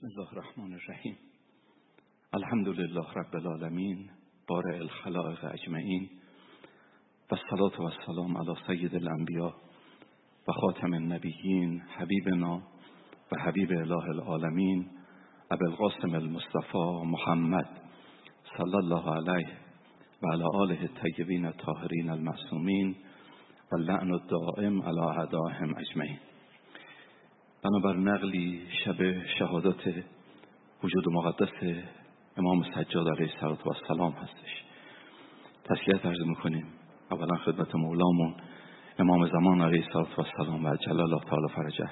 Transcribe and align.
بسم 0.00 0.08
الله 0.08 0.32
الرحمن 0.32 0.72
الرحیم. 0.72 1.16
الحمد 2.32 2.68
لله 2.68 3.12
رب 3.16 3.36
العالمین 3.36 4.10
بارع 4.48 4.76
الخلائق 4.76 5.44
اجمعین 5.44 6.08
و 7.30 7.34
الصلاة 7.34 7.80
و 7.80 7.82
السلام 7.82 8.36
علی 8.36 8.54
سید 8.66 8.94
الانبیاء 8.94 9.52
و 10.48 10.52
خاتم 10.52 10.92
النبیین 10.92 11.82
حبیبنا 11.96 12.62
و 13.32 13.40
حبیب 13.40 13.72
اله 13.72 14.08
العالمین 14.10 14.86
ابو 15.50 15.64
القاسم 15.64 16.14
المصطفى 16.14 17.02
محمد 17.04 17.68
صلی 18.56 18.76
الله 18.76 19.16
علیه 19.16 19.48
و 20.22 20.32
علی 20.32 20.44
آله 20.54 20.80
الطیبین 20.80 21.44
الطاهرین 21.44 22.10
المعصومین 22.10 22.96
و 23.72 23.76
لعن 23.76 24.12
الدائم 24.12 24.82
علی 24.82 25.00
اعدائهم 25.00 25.74
اجمعین. 25.76 26.29
بنابر 27.64 27.96
نقلی 27.96 28.62
شب 28.84 29.26
شهادت 29.38 30.04
وجود 30.82 31.04
مقدس 31.12 31.82
امام 32.36 32.62
سجاد 32.62 33.08
علیه 33.08 33.44
السلام 33.44 34.12
هستش. 34.12 34.64
تسلیت 35.64 36.06
عرض 36.06 36.20
می‌کنیم. 36.26 36.66
اولا 37.10 37.36
خدمت 37.36 37.74
مولامون 37.74 38.34
امام 38.98 39.26
زمان 39.26 39.60
علیه 39.60 39.84
السلام 40.16 40.64
و 40.64 40.76
جلال 40.76 41.00
الله 41.00 41.20
تعالی 41.20 41.48
فرجه. 41.56 41.90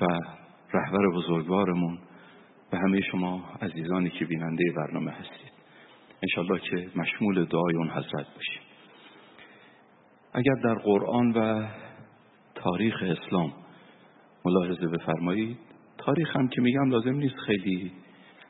و 0.00 0.06
رهبر 0.72 1.10
بزرگوارمون 1.16 1.98
و 2.72 2.76
همه 2.76 3.00
شما 3.00 3.44
عزیزانی 3.62 4.10
که 4.10 4.24
بیننده 4.24 4.64
برنامه 4.76 5.10
هستید. 5.10 5.52
انشالله 6.22 6.60
که 6.60 6.90
مشمول 6.96 7.44
دعای 7.44 7.76
اون 7.76 7.90
حضرت 7.90 8.26
باشیم. 8.34 8.62
اگر 10.32 10.54
در 10.64 10.74
قرآن 10.74 11.32
و 11.32 11.68
تاریخ 12.54 13.02
اسلام 13.02 13.63
ملاحظه 14.46 14.86
بفرمایید. 14.86 15.56
تاریخ 15.98 16.36
هم 16.36 16.48
که 16.48 16.60
میگم 16.60 16.90
لازم 16.90 17.14
نیست 17.14 17.36
خیلی 17.36 17.92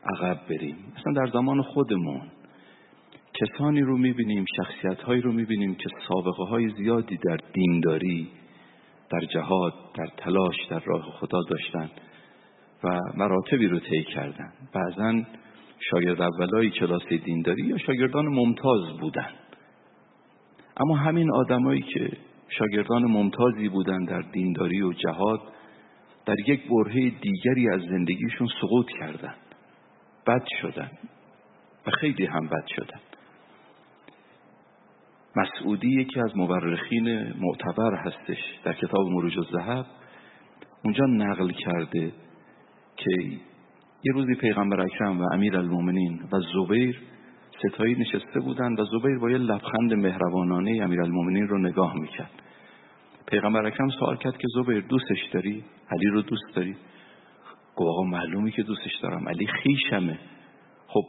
عقب 0.04 0.40
بریم. 0.48 0.76
مثلا 0.96 1.12
در 1.12 1.32
زمان 1.32 1.62
خودمون 1.62 2.22
کسانی 3.34 3.80
رو 3.80 3.98
می‌بینیم 3.98 4.44
شخصیت 4.56 5.00
هایی 5.00 5.20
رو 5.20 5.32
می‌بینیم 5.32 5.74
که 5.74 5.88
سابقه 6.08 6.44
های 6.44 6.68
زیادی 6.68 7.16
در 7.16 7.38
دینداری 7.52 8.28
در 9.10 9.20
جهاد 9.20 9.72
در 9.94 10.06
تلاش 10.16 10.56
در 10.70 10.82
راه 10.86 11.02
خدا 11.02 11.38
داشتن 11.50 11.90
و 12.84 13.00
مراتبی 13.16 13.66
رو 13.66 13.78
طی 13.78 14.02
کردن. 14.02 14.52
بعضا 14.72 15.22
شاگرد 15.90 16.22
اولای 16.22 16.70
کلاس 16.70 17.08
دینداری 17.24 17.62
یا 17.62 17.78
شاگردان 17.78 18.26
ممتاز 18.26 19.00
بودن. 19.00 19.30
اما 20.76 20.96
همین 20.96 21.32
آدمایی 21.32 21.82
که 21.82 22.10
شاگردان 22.48 23.04
ممتازی 23.04 23.68
بودن 23.68 24.04
در 24.04 24.20
دینداری 24.20 24.82
و 24.82 24.92
جهاد 24.92 25.40
در 26.26 26.36
یک 26.46 26.68
برهه 26.68 27.10
دیگری 27.10 27.70
از 27.70 27.80
زندگیشون 27.80 28.48
سقوط 28.60 28.86
کردن. 29.00 29.34
بد 30.26 30.44
شدن. 30.62 30.90
و 31.86 31.90
خیلی 31.90 32.26
هم 32.26 32.46
بد 32.46 32.66
شدن. 32.76 33.00
مسعودی 35.36 36.00
یکی 36.00 36.20
از 36.20 36.36
مورخین 36.36 37.32
معتبر 37.40 37.94
هستش 37.94 38.38
در 38.64 38.72
کتاب 38.72 39.08
مروج 39.08 39.38
الذهب. 39.38 39.86
اونجا 40.84 41.04
نقل 41.06 41.50
کرده 41.50 42.12
که 42.96 43.10
یه 44.04 44.12
روزی 44.14 44.34
پیغمبر 44.34 44.80
اکرم 44.80 45.20
و 45.20 45.24
امیر 45.32 45.56
المومنین 45.56 46.20
و 46.32 46.40
زبیر 46.40 47.02
ستایی 47.58 47.94
نشسته 47.94 48.40
بودن 48.40 48.72
و 48.72 48.84
زبیر 48.84 49.18
با 49.18 49.30
یه 49.30 49.38
لبخند 49.38 49.94
مهربانانه 49.94 50.82
امیر 50.82 51.02
المومنین 51.02 51.48
رو 51.48 51.58
نگاه 51.58 51.94
می‌کرد. 51.94 52.30
پیغمبر 53.26 53.66
اکرم 53.66 53.88
سوال 53.88 54.16
کرد 54.16 54.36
که 54.36 54.46
زبیر 54.54 54.80
دوستش 54.80 55.28
داری؟ 55.32 55.64
علی 55.90 56.06
رو 56.06 56.22
دوست 56.22 56.54
داری؟ 56.54 56.76
گفت 57.76 57.88
آقا 57.88 58.02
معلومی 58.02 58.50
که 58.50 58.62
دوستش 58.62 58.96
دارم. 59.02 59.28
علی 59.28 59.46
خیشمه. 59.46 60.18
خب 60.86 61.04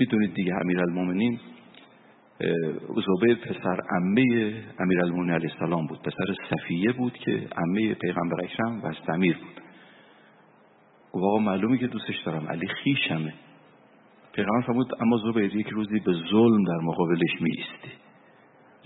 می‌دونید 0.00 0.34
دیگه 0.34 0.54
امیر 0.54 0.80
المومنین 0.80 1.40
زبیر 3.06 3.34
پسر 3.34 3.80
عمه 3.90 4.54
امیر 4.80 5.02
المومنین 5.02 5.34
علیه 5.34 5.50
السلام 5.52 5.86
بود. 5.86 5.98
پسر 6.02 6.34
صفیه 6.50 6.92
بود 6.92 7.12
که 7.12 7.48
عمه 7.56 7.94
پیغمبر 7.94 8.44
اکرم 8.44 8.84
و 8.84 8.92
سمیر 9.06 9.36
بود. 9.36 9.62
گفت 11.12 11.24
آقا 11.24 11.38
معلومی 11.38 11.78
که 11.78 11.86
دوستش 11.86 12.22
دارم. 12.26 12.48
علی 12.48 12.66
خیشمه. 12.68 13.34
پیغمبر 14.32 14.66
فرمود 14.66 15.02
اما 15.02 15.16
زبیر 15.16 15.56
یک 15.56 15.68
روزی 15.68 16.00
به 16.00 16.12
ظلم 16.12 16.64
در 16.64 16.78
مقابلش 16.82 17.40
می 17.40 17.64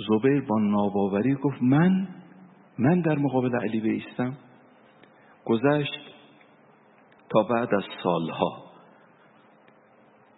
زبیر 0.09 0.41
با 0.41 0.59
ناباوری 0.59 1.34
گفت 1.34 1.62
من 1.62 2.09
من 2.78 3.00
در 3.00 3.19
مقابل 3.19 3.56
علی 3.56 3.81
بیستم 3.81 4.37
گذشت 5.44 6.00
تا 7.28 7.43
بعد 7.43 7.75
از 7.75 7.84
سالها. 8.03 8.65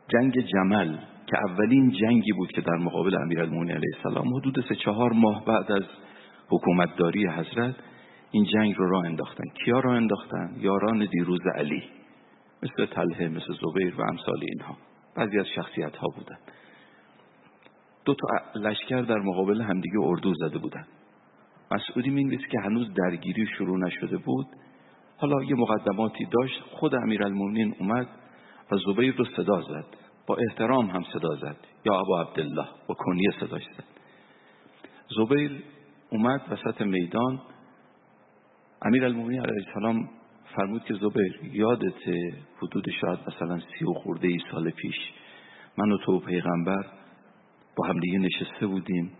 جنگ 0.08 0.32
جمل 0.40 0.96
که 1.26 1.38
اولین 1.48 1.90
جنگی 1.90 2.32
بود 2.32 2.52
که 2.52 2.60
در 2.60 2.76
مقابل 2.76 3.14
امیرالمومنین 3.14 3.76
علیه 3.76 3.96
السلام 3.96 4.34
حدود 4.36 4.64
سه 4.68 4.74
چهار 4.74 5.12
ماه 5.12 5.44
بعد 5.44 5.72
از 5.72 5.84
حکومتداری 6.48 7.26
حضرت 7.26 7.74
این 8.30 8.44
جنگ 8.44 8.74
رو 8.76 8.90
راه 8.90 9.04
انداختن. 9.04 9.44
کیا 9.64 9.80
راه 9.80 9.96
انداختن؟ 9.96 10.56
یاران 10.58 11.08
دیروز 11.12 11.40
علی 11.54 11.82
مثل 12.62 12.86
طلحه 12.86 13.28
مثل 13.28 13.52
زبیر 13.62 13.94
و 13.98 14.02
امثال 14.02 14.40
اینها. 14.42 14.76
بعضی 15.16 15.38
از 15.38 15.46
شخصیت 15.56 15.96
ها 15.96 16.08
بودن. 16.16 16.38
دو 18.04 18.14
تا 18.14 18.58
لشکر 18.60 19.00
در 19.00 19.18
مقابل 19.18 19.60
همدیگه 19.60 20.00
اردو 20.00 20.34
زده 20.34 20.58
بودن. 20.58 20.86
مسعودی 21.70 22.10
می‌نویسه 22.10 22.46
که 22.52 22.60
هنوز 22.64 22.94
درگیری 22.94 23.46
شروع 23.58 23.78
نشده 23.78 24.16
بود. 24.16 24.46
حالا 25.16 25.44
یه 25.44 25.54
مقدماتی 25.54 26.24
داشت. 26.24 26.60
خود 26.60 26.94
امیرالمومنین 26.94 27.74
اومد 27.78 28.08
و 28.72 28.76
زبیر 28.76 29.14
رو 29.16 29.24
صدا 29.24 29.62
زد. 29.62 29.86
با 30.26 30.36
احترام 30.36 30.86
هم 30.86 31.02
صدا 31.12 31.36
زد. 31.36 31.56
یا 31.84 32.00
ابا 32.00 32.20
عبدالله 32.20 32.66
با 32.86 32.94
کنیه 32.94 33.30
صداش 33.40 33.62
زد. 33.62 33.84
زبیر 35.16 35.62
اومد 36.10 36.40
وسط 36.50 36.80
میدان. 36.80 37.40
امیرالمومنین 38.82 39.40
علیه 39.40 39.64
السلام 39.66 40.08
فرمود 40.56 40.84
که 40.84 40.94
زبیر 40.94 41.40
یادت 41.52 42.02
حدود 42.62 42.90
شاید 43.00 43.18
مثلا 43.28 43.58
سی 43.58 43.84
و 43.84 43.92
خورده 43.92 44.28
ای 44.28 44.38
سال 44.50 44.70
پیش 44.70 44.94
من 45.78 45.92
و 45.92 45.98
تو 45.98 46.20
پیغمبر 46.20 46.86
با 47.76 47.86
همدیگه 47.86 48.18
نشسته 48.18 48.66
بودیم. 48.66 49.12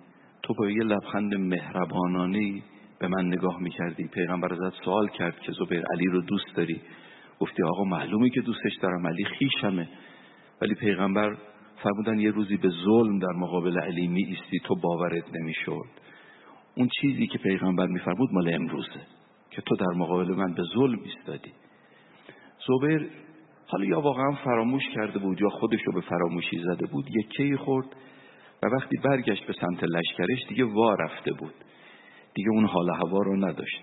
تو 0.45 0.55
با 0.55 0.71
یه 0.71 0.83
لبخند 0.83 1.35
مهربانانه 1.35 2.63
به 2.99 3.09
من 3.09 3.27
نگاه 3.27 3.61
می‌کردی. 3.61 4.09
پیغمبر 4.09 4.53
ازت 4.53 4.85
سوال 4.85 5.09
کرد 5.09 5.41
که 5.41 5.53
زبیر 5.53 5.85
علی 5.93 6.07
رو 6.07 6.21
دوست 6.21 6.57
داری؟ 6.57 6.81
گفتی 7.41 7.63
آقا 7.63 7.85
معلومه 7.85 8.31
که 8.31 8.41
دوستش 8.41 8.77
دارم 8.83 9.07
علی 9.07 9.25
خیشمه. 9.25 9.89
ولی 10.63 10.75
پیغمبر 10.75 11.37
فرمودن 11.83 12.19
یه 12.19 12.31
روزی 12.31 12.57
به 12.57 12.69
ظلم 12.85 13.19
در 13.19 13.33
مقابل 13.37 13.79
علی 13.79 14.09
می 14.09 14.25
ایستی 14.25 14.59
تو 14.65 14.75
باورت 14.75 15.35
نمی‌شد. 15.35 15.89
اون 16.77 16.89
چیزی 17.01 17.27
که 17.27 17.39
پیغمبر 17.39 17.87
میفرمود 17.87 18.33
مال 18.33 18.55
امروزه 18.55 19.01
که 19.51 19.63
تو 19.63 19.77
در 19.77 19.93
مقابل 19.97 20.35
من 20.35 20.55
به 20.55 20.63
ظلم 20.75 20.99
ایستادی. 21.05 21.53
زبیر 22.69 23.11
حالا 23.67 23.85
یا 23.85 24.01
واقعا 24.01 24.33
فراموش 24.33 24.83
کرده 24.95 25.19
بود 25.19 25.41
یا 25.41 25.49
خودش 25.49 25.81
رو 25.87 25.93
به 25.93 26.01
فراموشی 26.01 26.59
زده 26.65 26.87
بود 26.87 27.05
یکی 27.17 27.57
خورد. 27.57 27.87
وقتی 28.69 28.97
برگشت 29.05 29.47
به 29.47 29.53
سمت 29.53 29.85
لشکرش 29.85 30.39
دیگه 30.49 30.65
وا 30.65 30.95
رفته 30.95 31.33
بود. 31.33 31.55
دیگه 32.35 32.51
اون 32.51 32.65
حال 32.65 32.91
هوا 32.91 33.19
رو 33.19 33.37
نداشت. 33.37 33.83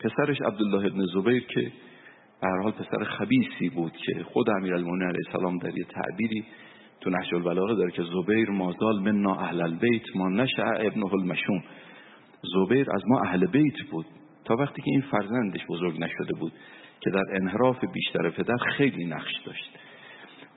پسرش 0.00 0.40
عبدالله 0.40 0.86
ابن 0.86 1.06
زبیر 1.14 1.46
که 1.46 1.72
به 2.40 2.48
حال 2.62 2.72
پسر 2.72 3.04
خبیسی 3.04 3.68
بود 3.68 3.92
که 3.92 4.22
خود 4.22 4.50
امیرالمومنین 4.50 5.08
علیه 5.08 5.20
السلام 5.26 5.58
در 5.58 5.78
یه 5.78 5.84
تعبیری 5.84 6.44
تو 7.00 7.10
نهج 7.10 7.34
البلاغه 7.34 7.74
داره 7.74 7.90
که 7.90 8.02
زبیر 8.02 8.50
مازال 8.50 8.98
منا 9.00 9.34
اهل 9.34 9.60
البیت 9.60 10.16
ما 10.16 10.28
نشع 10.28 10.62
ابنه 10.62 11.14
المشوم. 11.14 11.64
زبیر 12.54 12.90
از 12.90 13.02
ما 13.06 13.20
اهل 13.20 13.46
بیت 13.46 13.82
بود. 13.90 14.06
تا 14.44 14.56
وقتی 14.56 14.82
که 14.82 14.90
این 14.90 15.00
فرزندش 15.00 15.60
بزرگ 15.68 16.00
نشده 16.00 16.34
بود 16.40 16.52
که 17.00 17.10
در 17.10 17.22
انحراف 17.32 17.84
بیشتر 17.84 18.30
پدر 18.30 18.56
خیلی 18.56 19.04
نقش 19.04 19.32
داشت. 19.46 19.78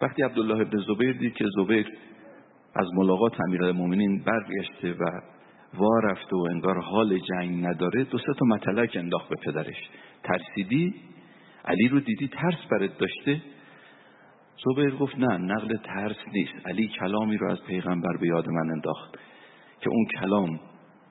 وقتی 0.01 0.23
عبدالله 0.23 0.59
ابن 0.61 0.79
زبیر 0.87 1.13
دید 1.17 1.33
که 1.33 1.45
زبیر 1.57 1.87
از 2.75 2.87
ملاقات 2.93 3.41
امیرالمومنین 3.47 4.23
برگشته 4.23 4.93
و 4.93 5.21
وا 5.73 5.99
رفته 5.99 6.35
و 6.35 6.47
انگار 6.51 6.81
حال 6.81 7.19
جنگ 7.19 7.65
نداره 7.65 8.03
دو 8.03 8.17
سه 8.17 8.33
تا 8.39 8.45
مطلق 8.45 8.89
انداخت 8.93 9.29
به 9.29 9.35
پدرش. 9.35 9.89
ترسیدی؟ 10.23 10.93
علی 11.65 11.87
رو 11.87 11.99
دیدی 11.99 12.27
ترس 12.27 12.65
برات 12.71 12.97
داشته؟ 12.97 13.41
زبیر 14.65 14.95
گفت 14.95 15.15
نه 15.17 15.37
نقل 15.37 15.77
ترس 15.77 16.17
نیست. 16.33 16.67
علی 16.67 16.87
کلامی 16.87 17.37
رو 17.37 17.51
از 17.51 17.63
پیغمبر 17.67 18.17
به 18.17 18.27
یاد 18.27 18.49
من 18.49 18.71
انداخت 18.71 19.17
که 19.81 19.89
اون 19.89 20.05
کلام 20.19 20.49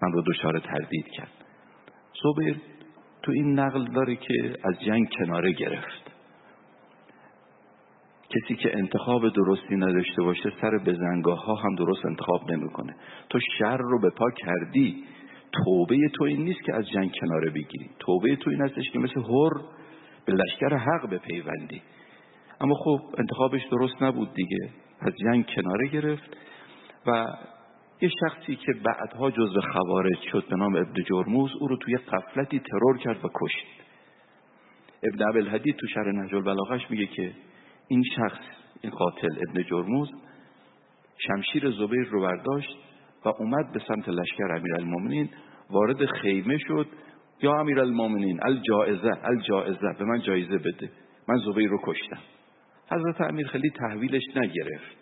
من 0.03 0.13
رو 0.13 0.23
دچار 0.27 0.59
تردید 0.59 1.07
کرد. 1.17 1.33
زبیر 2.23 2.61
تو 3.23 3.33
این 3.33 3.59
نقل 3.59 3.85
داره 3.85 4.17
که 4.17 4.55
از 4.65 4.81
جنگ 4.87 5.09
کناره 5.19 5.53
گرفت. 5.53 6.06
کسی 8.31 8.55
که 8.55 8.79
انتخاب 8.79 9.29
درستی 9.29 9.77
نداشته 9.77 10.23
باشه 10.23 10.53
سر 10.61 10.71
بزنگاه 10.87 11.45
ها 11.45 11.55
هم 11.55 11.75
درست 11.75 12.07
انتخاب 12.07 12.51
نمی‌کنه. 12.51 12.97
تو 13.31 13.39
شر 13.59 13.77
رو 13.77 14.01
به 14.01 14.11
پا 14.11 14.31
کردی 14.31 15.05
توبه 15.53 15.97
تو 16.15 16.25
این 16.25 16.45
نیست 16.45 16.63
که 16.63 16.75
از 16.75 16.89
جنگ 16.89 17.11
کناره 17.21 17.51
بگیری. 17.51 17.91
توبه 17.99 18.37
تو 18.37 18.51
این 18.51 18.61
هستش 18.61 18.91
که 18.93 18.99
مثل 18.99 19.21
هر 19.21 19.51
به 20.25 20.33
لشکر 20.33 20.77
حق 20.77 21.09
به 21.11 21.19
پیوندی 21.19 21.83
اما 22.61 22.75
خب 22.75 23.01
انتخابش 23.19 23.65
درست 23.71 24.03
نبود 24.03 24.35
دیگه. 24.35 24.71
از 25.01 25.13
جنگ 25.17 25.47
کناره 25.57 25.89
گرفت 25.89 26.37
و 27.07 27.27
یه 28.01 28.11
شخصی 28.21 28.57
که 28.57 28.73
بعدها 28.73 29.31
جزو 29.31 29.61
خوارج 29.61 30.19
شد 30.33 30.45
به 30.51 30.57
نام 30.57 30.77
ابن 30.77 31.03
جرموز 31.03 31.51
او 31.61 31.69
رو 31.69 31.77
توی 31.77 31.97
قفلتی 31.97 32.59
ترور 32.61 32.99
کرد 32.99 33.25
و 33.25 33.29
کشت. 33.35 33.67
ابن 35.03 35.29
عبل 35.29 35.73
تو 35.73 35.87
شهر 35.87 36.13
نهج 36.13 36.35
البلاغش 36.35 36.91
میگه 36.91 37.07
که 37.07 37.33
این 37.89 38.03
شخص 38.17 38.45
این 38.81 38.93
قاتل 38.93 39.39
ابن 39.49 39.63
جرموز 39.63 40.11
شمشیر 41.19 41.71
زبیر 41.71 42.09
رو 42.11 42.21
برداشت 42.21 42.77
و 43.25 43.29
اومد 43.29 43.73
به 43.73 43.81
سمت 43.89 44.09
لشکر 44.09 44.53
امیرالمومنین 44.57 45.29
وارد 45.71 46.07
خیمه 46.07 46.59
شد. 46.59 46.87
یا 47.43 47.61
امیرالمومنین 47.61 48.41
الجائزه 48.43 49.11
الجائزه 49.25 49.93
به 49.99 50.05
من 50.05 50.21
جایزه 50.21 50.59
بده. 50.59 50.91
من 51.29 51.37
زبیر 51.37 51.69
رو 51.71 51.79
کشتم. 51.85 52.19
حضرت 52.91 53.21
امیر 53.21 53.47
خیلی 53.47 53.71
تحویلش 53.71 54.23
نگرفت. 54.37 54.97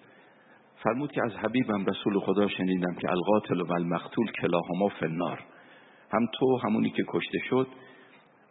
فرمود 0.82 1.12
که 1.12 1.20
از 1.25 1.32
حبیبم 1.32 1.84
رسول 1.86 2.19
خدا 2.19 2.48
شنیدم 2.48 2.94
که 2.94 3.10
القاتل 3.10 3.60
و 3.60 3.72
المقتول 3.72 4.26
کلاهما 4.40 4.88
فنار 4.88 5.40
هم 6.12 6.26
تو 6.38 6.58
همونی 6.64 6.90
که 6.90 7.04
کشته 7.08 7.38
شد 7.50 7.69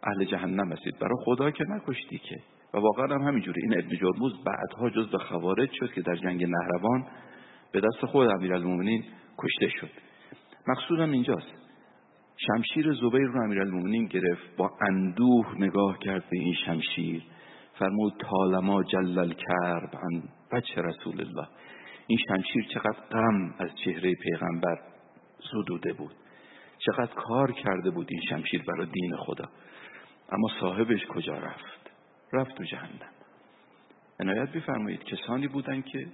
اهل 0.02 0.24
جهنم 0.24 0.72
هستید. 0.72 0.98
برای 0.98 1.16
خدا 1.24 1.50
که 1.50 1.64
نکشتی 1.68 2.18
که. 2.18 2.36
و 2.74 2.78
واقعا 2.78 3.14
هم 3.14 3.22
همینجوری. 3.22 3.60
این 3.62 3.78
ابن 3.78 3.96
جرموز 3.96 4.32
بعدها 4.44 4.90
جز 4.90 5.10
به 5.10 5.18
خوارج 5.18 5.70
شد 5.72 5.92
که 5.92 6.02
در 6.02 6.16
جنگ 6.16 6.44
نهروان 6.44 7.06
به 7.72 7.80
دست 7.80 8.06
خود 8.06 8.28
امیرالمومنین 8.28 9.04
کشته 9.38 9.68
شد. 9.80 9.90
مقصودم 10.68 11.10
اینجاست. 11.10 11.52
شمشیر 12.36 12.92
زبیر 12.92 13.26
رو 13.26 13.42
امیرالمومنین 13.44 14.06
گرفت 14.06 14.56
با 14.56 14.70
اندوه 14.88 15.54
نگاه 15.58 15.98
کرد 15.98 16.24
به 16.30 16.38
این 16.38 16.54
شمشیر. 16.66 17.22
فرمود 17.78 18.12
تالما 18.18 18.82
جلل 18.82 19.32
کرب 19.32 19.90
عن 20.02 20.22
بچه 20.52 20.82
رسول 20.82 21.20
الله. 21.20 21.48
این 22.06 22.18
شمشیر 22.28 22.66
چقدر 22.74 23.00
غم 23.10 23.54
از 23.58 23.70
چهره 23.84 24.14
پیغمبر 24.14 24.78
زدوده 25.52 25.92
بود. 25.92 26.14
چقدر 26.78 27.14
کار 27.14 27.52
کرده 27.52 27.90
بود 27.90 28.08
این 28.10 28.20
شمشیر 28.30 28.62
برای 28.68 28.86
دین 28.86 29.16
خدا. 29.16 29.44
اما 30.32 30.48
صاحبش 30.60 31.06
کجا 31.06 31.38
رفت؟ 31.38 31.83
رفت 32.34 32.54
تو 32.54 32.64
جهنم. 32.64 33.10
عنایت 34.20 34.52
بفرمایید. 34.52 35.04
کسانی 35.04 35.48
بودند 35.48 35.84
که 35.84 36.06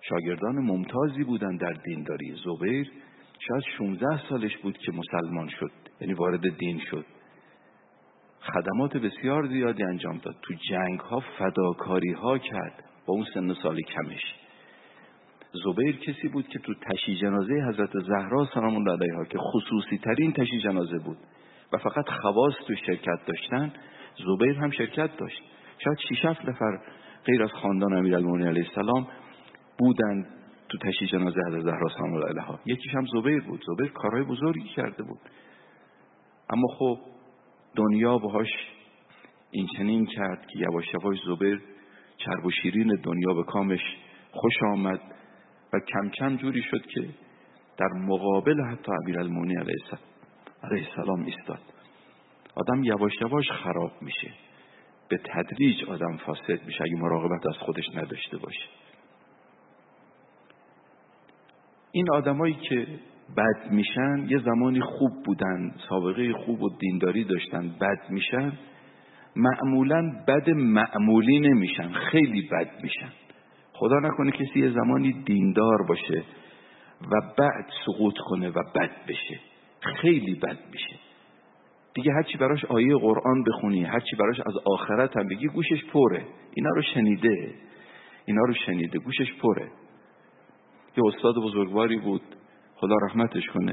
شاگردان 0.00 0.54
ممتازی 0.54 1.24
بودند 1.24 1.60
در 1.60 1.72
دینداری 1.72 2.34
زبیر. 2.44 2.92
شاید 3.48 3.62
16 3.78 4.28
سالش 4.28 4.56
بود 4.56 4.78
که 4.78 4.92
مسلمان 4.92 5.48
شد 5.48 5.72
یعنی 6.00 6.14
وارد 6.14 6.58
دین 6.58 6.80
شد. 6.90 7.06
خدمات 8.40 8.96
بسیار 8.96 9.46
زیادی 9.46 9.84
انجام 9.84 10.18
داد. 10.18 10.36
تو 10.42 10.54
جنگ 10.70 11.00
ها 11.00 11.22
فداکاری 11.38 12.12
ها 12.12 12.38
کرد. 12.38 12.84
با 13.06 13.14
اون 13.14 13.26
سن 13.34 13.54
سال 13.54 13.80
کمش. 13.80 14.34
زبیر 15.64 15.96
کسی 15.96 16.28
بود 16.28 16.48
که 16.48 16.58
تو 16.58 16.74
تشی 16.74 17.16
جنازه 17.16 17.54
حضرت 17.68 17.90
زهرا 17.92 18.48
سلام 18.54 18.76
الله 18.76 18.92
علیها 18.92 19.24
که 19.24 19.38
خصوصی 19.38 19.98
ترین 19.98 20.32
تشی 20.32 20.58
جنازه 20.58 20.98
بود 20.98 21.18
و 21.72 21.78
فقط 21.78 22.08
خواص 22.08 22.54
تو 22.66 22.74
شرکت 22.74 23.26
داشتن 23.26 23.72
زبیر 24.26 24.58
هم 24.58 24.70
شرکت 24.70 25.16
داشت. 25.16 25.42
شاید 25.84 25.98
6 25.98 26.24
نفر 26.48 26.78
غیر 27.24 27.42
از 27.42 27.52
خاندان 27.52 27.92
امیرالمومنین 27.92 28.46
علیه 28.46 28.66
السلام 28.68 29.06
بودند 29.78 30.26
تو 30.68 30.78
تشی 30.78 31.06
جنازه 31.06 31.40
حضرت 31.48 31.62
زهرا 31.62 31.88
سلام 31.88 32.14
الله 32.14 32.28
علیها. 32.28 32.60
یکیش 32.66 32.94
هم 32.94 33.06
زبیر 33.06 33.40
بود. 33.40 33.64
زبیر 33.66 33.92
کارهای 33.92 34.24
بزرگی 34.24 34.68
کرده 34.68 35.02
بود. 35.02 35.18
اما 36.50 36.68
خب 36.78 36.98
دنیا 37.76 38.18
باهاش 38.18 38.48
این 39.50 39.66
چنین 39.76 40.06
کرد 40.06 40.46
که 40.46 40.58
یواش 40.58 40.84
یواش 40.94 41.18
زبیر 41.26 41.62
چرب 42.16 42.46
و 42.46 42.50
شیرین 42.50 43.00
دنیا 43.02 43.34
به 43.34 43.42
کامش 43.42 43.80
خوش 44.30 44.54
آمد 44.72 45.00
و 45.72 45.78
کم 45.92 46.08
کم 46.08 46.36
جوری 46.36 46.62
شد 46.62 46.86
که 46.86 47.08
در 47.78 47.88
مقابل 47.88 48.60
حتی 48.70 48.92
امیرالمومنین 49.02 49.58
علیه 49.58 49.76
السلام 50.62 51.24
ایستاد. 51.24 51.60
آدم 52.58 52.84
یواش 52.84 53.12
یواش 53.20 53.50
خراب 53.50 53.92
میشه. 54.00 54.30
به 55.08 55.18
تدریج 55.18 55.84
آدم 55.84 56.16
فاسد 56.16 56.66
میشه. 56.66 56.84
اگه 56.84 56.96
مراقبت 56.96 57.46
از 57.46 57.56
خودش 57.58 57.84
نداشته 57.94 58.36
باشه. 58.36 58.68
این 61.92 62.10
آدمایی 62.12 62.54
که 62.54 62.86
بد 63.36 63.70
میشن 63.70 64.26
یه 64.28 64.38
زمانی 64.38 64.80
خوب 64.80 65.10
بودن 65.24 65.74
سابقه 65.88 66.32
خوب 66.32 66.62
و 66.62 66.68
دینداری 66.78 67.24
داشتن 67.24 67.68
بد 67.68 68.10
میشن 68.10 68.52
معمولا 69.36 70.12
بد 70.28 70.50
معمولی 70.50 71.40
نمیشن 71.40 71.92
خیلی 71.92 72.48
بد 72.52 72.82
میشن. 72.82 73.12
خدا 73.72 73.98
نکنه 73.98 74.30
کسی 74.30 74.60
یه 74.60 74.70
زمانی 74.70 75.22
دیندار 75.22 75.86
باشه 75.88 76.24
و 77.00 77.20
بعد 77.38 77.66
سقوط 77.86 78.14
کنه 78.26 78.48
و 78.48 78.62
بد 78.74 79.06
بشه. 79.08 79.40
خیلی 79.80 80.34
بد 80.34 80.58
میشه. 80.72 81.07
دیگه 81.98 82.12
هرچی 82.12 82.38
براش 82.38 82.64
آیه 82.64 82.96
قرآن 82.96 83.44
بخونی 83.44 83.84
هرچی 83.84 84.16
براش 84.16 84.40
از 84.40 84.54
آخرت 84.64 85.16
هم 85.16 85.28
بگی 85.28 85.48
گوشش 85.48 85.84
پره. 85.92 86.24
اینا 86.54 86.70
رو 86.70 86.82
شنیده. 86.82 87.54
اینا 88.24 88.42
رو 88.42 88.54
شنیده. 88.66 88.98
گوشش 88.98 89.32
پره. 89.42 89.70
یه 90.96 91.04
استاد 91.06 91.34
بزرگواری 91.34 91.96
بود. 91.96 92.22
خدا 92.76 92.94
رحمتش 93.02 93.46
کنه. 93.46 93.72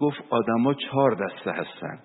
گفت 0.00 0.24
آدما 0.30 0.74
چهار 0.74 1.14
دسته 1.14 1.50
هستن. 1.52 1.98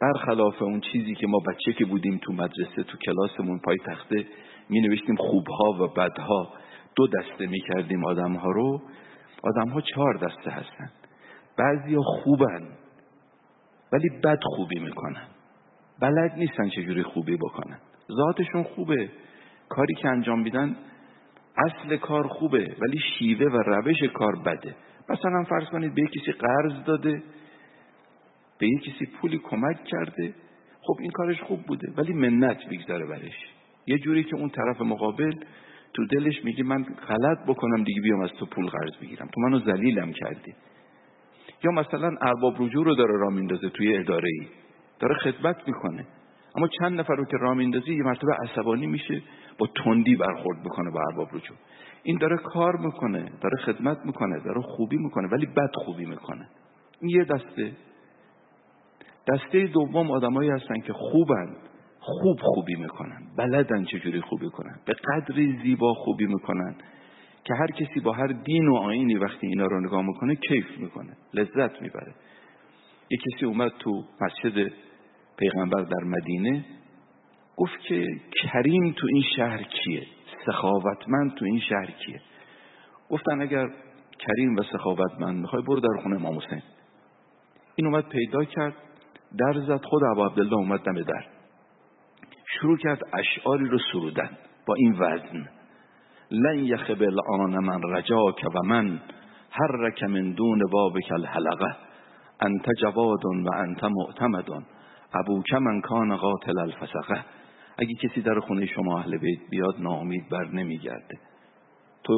برخلاف 0.00 0.62
اون 0.62 0.80
چیزی 0.80 1.14
که 1.14 1.26
ما 1.26 1.38
بچه 1.38 1.72
که 1.72 1.84
بودیم 1.84 2.20
تو 2.22 2.32
مدرسه 2.32 2.82
تو 2.82 2.98
کلاسمون 2.98 3.60
پای 3.64 3.76
تخته 3.86 4.26
می 4.68 4.80
نوشتیم 4.80 5.16
خوبها 5.16 5.70
و 5.80 5.88
بدها 5.88 6.52
دو 6.96 7.06
دسته 7.06 7.46
می 7.46 7.60
کردیم 7.60 8.04
آدم 8.04 8.32
ها 8.32 8.50
رو. 8.50 8.82
آدم 9.42 9.68
ها 9.68 9.80
چهار 9.80 10.14
دسته 10.14 10.50
هستن. 10.50 10.90
بعضی 11.58 11.96
خوبن. 11.96 12.85
ولی 13.96 14.08
بد 14.24 14.38
خوبی 14.42 14.78
می‌کنن. 14.78 15.26
بلد 16.00 16.32
نیستن 16.36 16.68
چجوری 16.68 17.02
خوبی 17.02 17.36
بکنن. 17.36 17.78
ذاتشون 18.12 18.62
خوبه. 18.62 19.10
کاری 19.68 19.94
که 19.94 20.08
انجام 20.08 20.40
میدن 20.40 20.76
اصل 21.66 21.96
کار 21.96 22.26
خوبه 22.26 22.76
ولی 22.80 22.98
شیوه 23.18 23.46
و 23.52 23.56
روش 23.56 24.02
کار 24.02 24.36
بده. 24.36 24.74
مثلا 25.08 25.44
فرض 25.44 25.64
کنید 25.68 25.94
به 25.94 26.02
کسی 26.02 26.32
قرض 26.32 26.84
داده 26.84 27.22
به 28.58 28.66
کسی 28.86 29.06
پولی 29.20 29.38
کمک 29.38 29.84
کرده 29.84 30.34
خب 30.82 30.96
این 31.00 31.10
کارش 31.10 31.42
خوب 31.42 31.62
بوده 31.62 31.92
ولی 31.96 32.12
منت 32.12 32.68
بگذاره 32.70 33.06
برش. 33.06 33.36
یه 33.86 33.98
جوری 33.98 34.24
که 34.24 34.36
اون 34.36 34.48
طرف 34.48 34.80
مقابل 34.80 35.32
تو 35.94 36.06
دلش 36.06 36.44
میگه 36.44 36.64
من 36.64 36.82
غلط 36.82 37.38
بکنم 37.46 37.84
دیگه 37.84 38.00
بیام 38.00 38.20
از 38.20 38.30
تو 38.38 38.46
پول 38.46 38.66
قرض 38.66 38.96
بگیرم. 39.02 39.28
تو 39.34 39.40
منو 39.40 39.60
ذلیلم 39.60 40.12
کردی. 40.12 40.54
یا 41.64 41.70
مثلا 41.70 42.10
ارباب 42.20 42.54
رجوع 42.58 42.84
رو 42.84 42.94
داره 42.94 43.18
را 43.18 43.28
میندازه 43.28 43.68
توی 43.68 43.96
اداره 43.96 44.28
ای 44.40 44.46
داره 45.00 45.14
خدمت 45.14 45.56
می‌کنه. 45.68 46.06
اما 46.56 46.68
چند 46.78 47.00
نفر 47.00 47.14
رو 47.14 47.24
که 47.24 47.36
را 47.40 47.54
میندازه 47.54 47.90
یه 47.90 48.02
مرتبه 48.02 48.32
عصبانی 48.42 48.86
میشه 48.86 49.22
با 49.58 49.68
تندی 49.84 50.16
برخورد 50.16 50.58
می‌کنه 50.64 50.90
با 50.90 51.00
ارباب 51.10 51.28
رجوع. 51.28 51.56
این 52.02 52.18
داره 52.18 52.36
کار 52.36 52.76
می‌کنه 52.76 53.32
داره 53.40 53.56
خدمت 53.64 53.98
می‌کنه 54.04 54.40
داره 54.44 54.60
خوبی 54.60 54.96
می‌کنه 54.96 55.28
ولی 55.28 55.46
بد 55.46 55.70
خوبی 55.84 56.04
می‌کنه. 56.04 56.48
این 57.00 57.10
یه 57.10 57.24
دسته. 57.24 57.72
دسته 59.28 59.66
دوم 59.66 60.10
آدمایی 60.10 60.50
هستن 60.50 60.80
که 60.80 60.92
خوبن 60.92 61.56
خوب 62.00 62.38
خوبی 62.40 62.74
می‌کنن 62.74 63.22
بلدن 63.36 63.84
چجوری 63.84 64.20
خوبی 64.20 64.48
کنن 64.48 64.78
به 64.86 64.94
قدری 64.94 65.58
زیبا 65.62 65.94
خوبی 65.94 66.26
می‌کنن. 66.26 66.74
که 67.46 67.54
هر 67.54 67.66
کسی 67.66 68.00
با 68.00 68.12
هر 68.12 68.26
دین 68.26 68.68
و 68.68 68.76
آینی 68.76 69.14
وقتی 69.14 69.46
اینا 69.46 69.66
رو 69.66 69.80
نگاه 69.80 70.02
می‌کنه 70.02 70.34
کیف 70.34 70.78
می‌کنه 70.78 71.16
لذت 71.34 71.82
می‌بره. 71.82 72.14
یه 73.10 73.18
کسی 73.18 73.46
اومد 73.46 73.72
تو 73.78 74.04
مسجد 74.20 74.72
پیغمبر 75.38 75.82
در 75.82 76.04
مدینه 76.04 76.64
گفت 77.56 77.80
که 77.88 78.06
کریم 78.42 78.92
تو 78.92 79.06
این 79.12 79.22
شهر 79.36 79.62
کیه؟ 79.62 80.06
سخاوتمند 80.46 81.34
تو 81.34 81.44
این 81.44 81.60
شهر 81.60 81.86
کیه؟ 81.86 82.20
گفتن 83.10 83.40
اگر 83.40 83.68
کریم 84.18 84.56
و 84.56 84.62
سخاوتمند 84.72 85.40
می‌خوای 85.40 85.62
برو 85.62 85.80
در 85.80 86.02
خونه 86.02 86.16
امام 86.16 86.38
حسین. 86.38 86.62
این 87.76 87.86
اومد 87.86 88.08
پیدا 88.08 88.44
کرد 88.44 88.74
در 89.38 89.60
زد 89.60 89.84
خود 89.84 90.04
ابو 90.04 90.24
عبدالله 90.24 90.56
اومد 90.56 90.80
دم 90.80 91.02
در. 91.02 91.26
شروع 92.60 92.78
کرد 92.78 93.00
اشعاری 93.12 93.68
رو 93.68 93.78
سرودن 93.92 94.30
با 94.66 94.74
این 94.74 94.92
وزن. 94.92 95.48
لن 96.30 96.64
یخبل 96.64 97.16
آن 97.28 97.64
من 97.64 97.80
رجاک 97.82 98.44
و 98.54 98.62
من 98.66 99.00
حرک 99.50 100.02
من 100.02 100.32
دون 100.32 100.62
بابک 100.72 101.12
الحلقه. 101.12 101.76
انت 102.40 102.66
جواد 102.80 103.24
و 103.24 103.50
انت 103.54 103.84
معتمد. 103.84 104.44
ابوک 105.14 105.54
من 105.54 105.80
کان 105.80 106.16
قاتل 106.16 106.58
الفسقه. 106.58 107.24
اگه 107.78 107.94
کسی 108.02 108.20
در 108.20 108.40
خونه 108.40 108.66
شما 108.66 108.98
اهل 108.98 109.18
بیت 109.18 109.40
بیاد 109.50 109.74
ناامید 109.78 110.28
بر 110.30 110.44
نمیگرده. 110.44 111.18
تو 112.04 112.14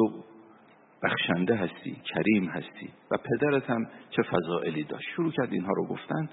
بخشنده 1.03 1.55
هستی 1.55 2.01
کریم 2.13 2.45
هستی 2.45 2.89
و 3.11 3.17
پدرت 3.17 3.69
هم 3.69 3.87
چه 4.09 4.23
فضائلی 4.23 4.83
داشت. 4.83 5.07
شروع 5.15 5.31
کرد 5.31 5.53
اینها 5.53 5.71
رو 5.75 5.87
گفتن. 5.87 6.29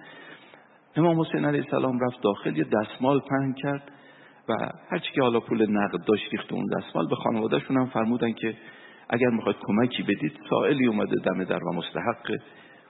امام 0.97 1.21
حسین 1.21 1.45
علیه 1.45 1.65
السلام 1.65 1.99
رفت 2.01 2.23
داخل 2.23 2.57
یه 2.57 2.65
دستمال 2.65 3.21
پهن 3.21 3.53
کرد. 3.53 3.93
و 4.49 4.53
هرچی 4.91 5.13
که 5.15 5.23
حالا 5.23 5.41
پول 5.41 5.71
نقد 5.71 6.05
داشت 6.05 6.33
ریخت 6.33 6.53
اون 6.53 6.67
دستمال. 6.79 7.09
به 7.09 7.17
خانوادهشون 7.17 7.77
هم 7.77 7.87
فرمودن 7.87 8.33
که 8.33 8.55
اگر 9.09 9.29
می‌خواید 9.29 9.57
کمکی 9.61 10.03
بدید 10.03 10.41
سائلی 10.51 10.87
اومده 10.87 11.17
دم 11.17 11.45
در 11.45 11.65
و 11.65 11.73
مستحق 11.73 12.39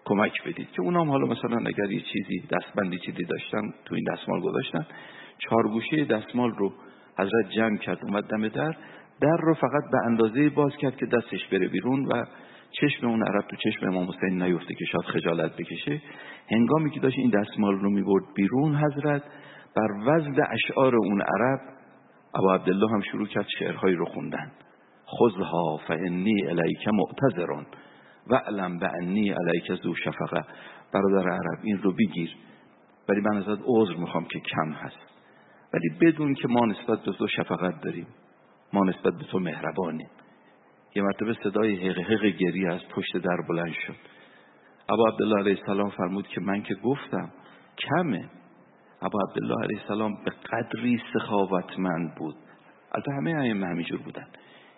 کمک 0.04 0.42
بدید. 0.42 0.70
که 0.70 0.82
اونام 0.82 1.10
حالا 1.10 1.26
مثلا 1.26 1.56
اگر 1.56 1.92
یه 1.92 2.00
چیزی 2.00 2.48
دستبندی 2.50 2.98
چیزی 2.98 3.24
داشتن 3.24 3.62
تو 3.84 3.94
این 3.94 4.04
دستمال 4.12 4.40
گذاشتن 4.40 4.86
چارگوشه 5.38 6.04
دستمال 6.04 6.50
رو 6.50 6.72
حضرت 7.18 7.50
جمع 7.50 7.76
کرد 7.76 7.98
اومد 8.02 8.24
دم 8.24 8.48
در. 8.48 8.76
در 9.20 9.36
رو 9.42 9.54
فقط 9.54 9.90
به 9.92 9.98
اندازه 10.06 10.50
باز 10.50 10.76
کرد 10.76 10.96
که 10.96 11.06
دستش 11.06 11.48
بره 11.52 11.68
بیرون 11.68 12.06
و 12.06 12.24
چشم 12.70 13.06
اون 13.06 13.22
عرب 13.22 13.44
تو 13.48 13.56
چشم 13.56 13.86
امام 13.86 14.08
حسین 14.08 14.42
نیفته 14.42 14.74
که 14.74 14.84
شاید 14.84 15.04
خجالت 15.04 15.56
بکشه. 15.56 16.02
هنگامی 16.50 16.90
که 16.90 17.00
داشت 17.00 17.18
این 17.18 17.30
دستمال 17.30 17.74
رو 17.74 17.90
می‌برد 17.90 18.24
بیرون 18.34 18.76
حضرت 18.76 19.22
بر 19.76 19.92
وزن 20.06 20.46
اشعار 20.50 20.96
اون 20.96 21.22
عرب 21.22 21.60
ابا 22.34 22.54
عبدالله 22.54 22.90
هم 22.90 23.00
شروع 23.00 23.26
کرد 23.26 23.46
شعرهایی 23.58 23.94
رو 23.94 24.04
خوندن. 24.04 24.52
خذها 25.18 25.80
فانی 25.88 26.46
الیک 26.46 26.88
معتذرون 26.88 27.66
و 28.26 28.34
علم 28.34 28.78
بعنی 28.78 29.30
علیک 29.30 29.82
زو 29.82 29.94
شفقه. 29.94 30.44
برادر 30.92 31.30
عرب 31.30 31.58
این 31.62 31.78
رو 31.78 31.92
بگیر. 31.92 32.36
ولی 33.08 33.20
من 33.20 33.36
ازت 33.36 33.62
عذر 33.64 33.94
می‌خوام 33.94 34.24
که 34.24 34.40
کم 34.40 34.72
هست. 34.72 34.98
ولی 35.74 35.88
بدون 36.00 36.34
که 36.34 36.48
ما 36.48 36.66
نسبت 36.66 37.00
به 37.00 37.12
تو 37.12 37.26
شفقت 37.26 37.80
داریم. 37.80 38.06
ما 38.72 38.84
نسبت 38.84 39.14
به 39.14 39.24
تو 39.24 39.38
مهربانیم. 39.38 40.10
یه 40.94 41.02
مرتبه 41.02 41.34
صدای 41.44 41.88
حق 41.88 41.98
حق 41.98 42.26
گری 42.26 42.66
از 42.66 42.80
پشت 42.90 43.16
در 43.16 43.36
بلند 43.48 43.72
شد. 43.86 43.96
ابا 44.88 45.08
عبدالله 45.08 45.38
علیه 45.38 45.58
السلام 45.60 45.90
فرمود 45.90 46.28
که 46.28 46.40
من 46.40 46.62
که 46.62 46.74
گفتم 46.74 47.30
کمه. 47.78 48.28
ابا 49.06 49.18
عبدالله 49.28 49.64
علیه 49.64 49.80
السلام 49.80 50.14
به 50.24 50.30
قدری 50.30 51.00
سخاوتمند 51.12 52.14
بود. 52.14 52.34
البته 52.94 53.12
همه 53.12 53.30
ائمه 53.30 53.66
همینجور 53.66 54.02
بودن 54.02 54.26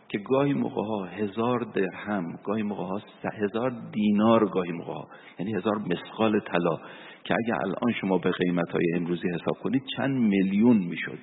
که 0.09 0.19
گاهی 0.19 0.53
موقع 0.53 0.83
ها 0.83 1.05
هزار 1.05 1.61
درهم 1.75 2.39
گاهی 2.45 2.63
موقع 2.63 2.83
ها 2.83 3.01
هزار 3.33 3.73
دینار 3.93 4.49
گاهی 4.49 4.73
موقع 4.73 4.93
ها 4.93 5.09
یعنی 5.39 5.55
هزار 5.55 5.79
مسقال 5.79 6.41
طلا 6.41 6.77
که 7.25 7.35
اگه 7.35 7.55
الان 7.63 7.93
شما 8.01 8.19
به 8.19 8.31
قیمت 8.31 8.71
های 8.71 8.85
امروزی 8.95 9.29
حساب 9.29 9.59
کنید 9.63 9.83
چند 9.97 10.21
میلیون 10.21 10.77
می‌شد. 10.77 11.19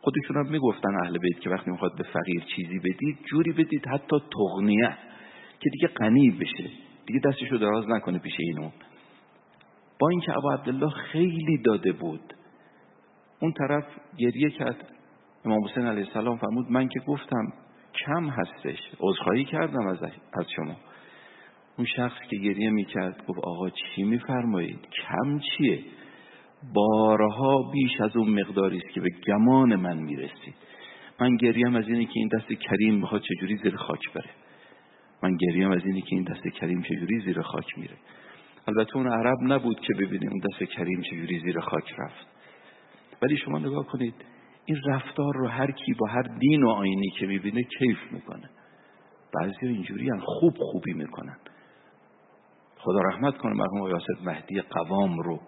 خودشون 0.00 0.36
هم 0.36 0.52
می‌گفتن 0.52 0.94
اهل 1.04 1.18
بیت 1.18 1.40
که 1.40 1.50
وقتی 1.50 1.70
می‌خواد 1.70 1.96
به 1.96 2.04
فقیر 2.04 2.44
چیزی 2.56 2.78
بدید 2.78 3.18
جوری 3.30 3.52
بدید 3.52 3.86
حتی 3.86 4.16
تغنیه 4.32 4.96
که 5.60 5.70
دیگه 5.70 5.88
غنی 5.88 6.30
بشه. 6.30 6.70
دیگه 7.06 7.20
دستشو 7.24 7.56
دراز 7.56 7.88
نکنه 7.88 8.18
پیش 8.18 8.34
اینو 8.38 8.70
با 10.02 10.08
اینکه 10.08 10.36
ابا 10.36 10.52
عبدالله 10.52 10.90
خیلی 10.90 11.58
داده 11.64 11.92
بود. 11.92 12.34
اون 13.40 13.52
طرف 13.52 13.84
گریه 14.18 14.50
کرد. 14.50 14.88
امام 15.44 15.64
حسین 15.64 15.86
علیه 15.86 16.06
السلام 16.06 16.36
فرمود 16.36 16.70
من 16.70 16.88
که 16.88 17.00
گفتم 17.00 17.52
کم 18.06 18.28
هستش. 18.28 18.78
عذرخواهی 19.00 19.44
کردم 19.44 19.86
از 19.86 20.02
از 20.02 20.46
شما. 20.56 20.76
اون 21.78 21.86
شخص 21.96 22.18
که 22.30 22.36
گریه 22.36 22.70
می‌کرد 22.70 23.26
گفت 23.26 23.38
آقا 23.38 23.70
چی 23.70 24.02
میفرمایید؟ 24.02 24.78
کم 24.80 25.38
چیه؟ 25.38 25.80
بارها 26.74 27.70
بیش 27.72 28.00
از 28.00 28.16
اون 28.16 28.40
مقداری 28.40 28.78
است 28.78 28.88
که 28.88 29.00
به 29.00 29.08
گمان 29.26 29.76
من 29.76 29.98
می‌رسید. 29.98 30.54
من 31.20 31.36
گریم 31.36 31.76
از 31.76 31.88
اینه 31.88 32.04
که 32.04 32.12
این 32.14 32.28
دست 32.28 32.52
کریم 32.52 32.94
می‌خواد 32.94 33.22
چجوری 33.22 33.56
زیر 33.56 33.76
خاک 33.76 34.12
بره. 34.14 34.30
من 35.22 35.36
گریم 35.36 35.70
از 35.70 35.84
اینه 35.84 36.00
که 36.00 36.16
این 36.16 36.24
دست 36.24 36.48
کریم 36.56 36.82
چجوری 36.82 37.20
زیر 37.20 37.42
خاک 37.42 37.78
میره. 37.78 37.96
البته 38.68 38.96
اون 38.96 39.06
عرب 39.06 39.38
نبود 39.42 39.80
که 39.80 39.94
ببینه 39.94 40.30
اون 40.30 40.40
دست 40.40 40.72
کریم 40.72 41.02
چجوری 41.02 41.40
زیر 41.40 41.60
خاک 41.60 41.94
رفت. 41.98 42.26
ولی 43.22 43.36
شما 43.36 43.58
نگاه 43.58 43.86
کنید 43.86 44.14
این 44.64 44.80
رفتار 44.86 45.34
رو 45.34 45.48
هر 45.48 45.70
کی 45.70 45.92
با 45.92 46.06
هر 46.06 46.22
دین 46.22 46.62
و 46.62 46.68
آینی 46.68 47.10
که 47.18 47.26
می‌بینه 47.26 47.62
کیف 47.78 47.98
می‌کنه. 48.12 48.50
بعضی 49.34 49.66
اینجوری 49.66 50.08
هم 50.10 50.20
خوب 50.20 50.54
خوبی 50.58 50.92
می‌کنن. 50.92 51.36
خدا 52.78 53.00
رحمت 53.00 53.38
کنه 53.38 53.52
مرحوم 53.52 53.90
یاسد 53.90 54.24
مهدی 54.24 54.60
قوام 54.60 55.18
رو 55.18 55.40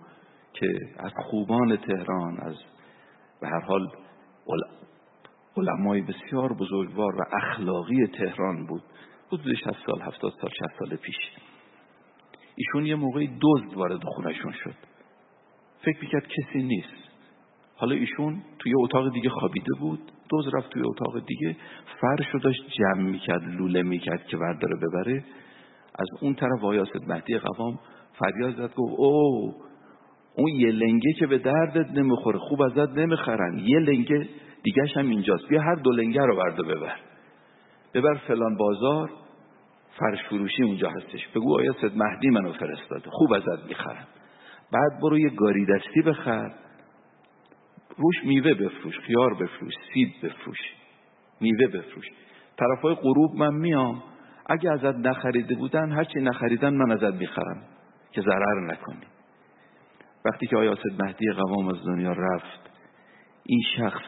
که 0.52 0.78
از 0.98 1.12
خوبان 1.30 1.76
تهران 1.76 2.40
از 2.40 2.54
به 3.40 3.48
هر 3.48 3.60
حال 3.60 3.88
علمای 5.56 6.00
بسیار 6.00 6.52
بزرگوار 6.52 7.14
و 7.14 7.24
اخلاقی 7.32 8.06
تهران 8.06 8.66
بود. 8.66 8.82
حدود 9.26 9.54
60 9.54 9.64
سال 9.86 10.02
70 10.02 10.32
سال 10.40 10.50
60 10.50 10.78
سال 10.78 10.96
پیش. 10.96 11.16
ایشون 12.56 12.86
یه 12.86 12.94
موقعی 12.94 13.26
دزد 13.26 13.74
وارد 13.74 14.04
خونشون 14.04 14.52
شد. 14.52 14.74
فکر 15.82 16.00
می‌کرد 16.00 16.26
کسی 16.28 16.62
نیست. 16.62 17.04
حالا 17.76 17.94
ایشون 17.94 18.42
توی 18.58 18.72
اتاق 18.76 19.12
دیگه 19.12 19.30
خوابیده 19.30 19.72
بود 19.80 19.98
دوز 20.30 20.54
رفت 20.54 20.70
توی 20.70 20.82
اتاق 20.86 21.26
دیگه. 21.26 21.56
فرش 22.00 22.26
رو 22.32 22.40
داشت 22.40 22.62
جمع 22.70 23.02
می‌کرد 23.10 23.42
لوله 23.42 23.82
می‌کرد 23.82 24.26
که 24.26 24.36
ورداره 24.36 24.76
ببره. 24.76 25.24
از 25.98 26.08
اون 26.20 26.34
طرف 26.34 26.62
وایاست 26.62 27.08
مهدی 27.08 27.38
قوام 27.38 27.78
فریاد 28.18 28.56
زد 28.56 28.74
گفت 28.74 28.94
او 28.98 29.54
اون 30.36 30.48
یه 30.48 30.70
لنگه 30.70 31.12
که 31.18 31.26
به 31.26 31.38
دردت 31.38 31.90
نمی‌خوره 31.90 32.38
خوب 32.38 32.62
ازت 32.62 32.90
نمی‌خرن. 32.90 33.58
یه 33.58 33.78
لنگه 33.78 34.28
دیگهش 34.62 34.96
هم 34.96 35.08
اینجاست. 35.08 35.48
بیا 35.48 35.62
هر 35.62 35.74
دو 35.74 35.90
لنگه 35.90 36.22
رو 36.22 36.36
برده 36.36 36.62
ببر. 36.62 36.96
ببر 37.94 38.14
فلان 38.14 38.56
بازار. 38.56 39.10
فرش 39.98 40.18
فروشی 40.28 40.62
اونجا 40.62 40.90
هستش. 40.90 41.28
بگو 41.28 41.58
آیا 41.58 41.72
سید 41.80 41.92
مهدی 41.96 42.30
منو 42.30 42.52
فرستاده؟ 42.52 43.10
خوب 43.10 43.32
ازت 43.32 43.64
می‌خرن 43.68 44.06
بعد 44.72 45.00
برو 45.02 45.18
یه 45.18 45.30
گاری 45.30 45.66
دستی 45.66 46.02
بخر. 46.02 46.52
روش 47.96 48.24
میوه 48.24 48.54
بفروش 48.54 48.98
خیار 48.98 49.34
بفروش 49.34 49.74
سیب 49.94 50.08
بفروش. 50.22 50.58
میوه 51.40 51.66
بفروش. 51.66 52.04
طرفای 52.56 52.94
غروب 52.94 53.36
من 53.36 53.54
میام. 53.54 54.02
اگه 54.46 54.70
ازت 54.72 54.96
نخریده 54.96 55.54
بودن 55.54 55.92
هرچی 55.92 56.20
نخریدن 56.20 56.74
من 56.74 56.90
ازت 56.90 57.14
می‌خرم. 57.14 57.62
که 58.12 58.20
ضرر 58.20 58.72
نکنی. 58.72 59.06
وقتی 60.24 60.46
که 60.46 60.56
آیات 60.56 60.78
مهدی 60.98 61.32
قوام 61.32 61.68
از 61.68 61.84
دنیا 61.86 62.12
رفت 62.12 62.70
این 63.46 63.60
شخص 63.76 64.04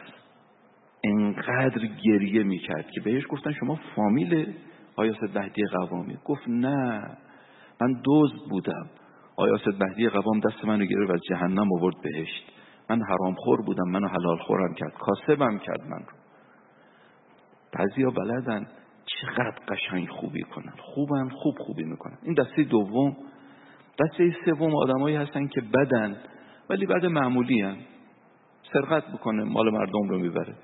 انقدر 1.03 1.87
گریه 2.05 2.43
می‌کرد 2.43 2.91
که 2.91 3.01
بهش 3.01 3.23
گفتن 3.29 3.53
شما 3.53 3.79
فامیل 3.95 4.53
آیات 4.97 5.23
مهدی 5.35 5.63
قوامی؟ 5.65 6.17
گفت 6.25 6.43
نه. 6.47 7.17
من 7.81 7.93
دوز 8.03 8.31
بودم. 8.49 8.89
آیات 9.35 9.67
مهدی 9.67 10.09
قوام 10.09 10.39
دست 10.39 10.65
منو 10.65 10.85
گرفت 10.85 11.11
از 11.11 11.21
جهنم 11.29 11.73
آورد 11.73 11.95
بهشت؟ 12.01 12.51
من 12.89 13.01
حرام 13.03 13.35
خور 13.35 13.61
بودم. 13.61 13.89
منو 13.91 14.07
حلال 14.07 14.37
خورم 14.37 14.73
کرد. 14.73 14.93
کاسبم 14.93 15.57
کرد 15.57 15.81
من 15.81 15.99
رو. 15.99 16.17
بعضیا 17.73 18.09
بلدن 18.09 18.67
چقدر 19.05 19.55
قشنگ 19.67 20.09
خوبی 20.09 20.41
کنن. 20.41 20.73
خوبن 20.79 21.29
خوب 21.29 21.55
خوبی 21.59 21.83
می‌کنن. 21.83 22.17
این 22.23 22.33
دسته 22.33 22.63
دوم 22.63 23.15
دسته 23.99 24.35
سوم 24.45 24.75
آدمایی 24.75 25.15
هستن 25.15 25.47
که 25.47 25.61
بدن 25.61 26.17
ولی 26.69 26.85
بد 26.85 27.05
معمولی 27.05 27.61
هن. 27.61 27.77
سرقت 28.73 29.07
بکنه 29.07 29.43
مال 29.43 29.69
مردم 29.69 30.09
رو 30.09 30.19
می‌بره. 30.19 30.55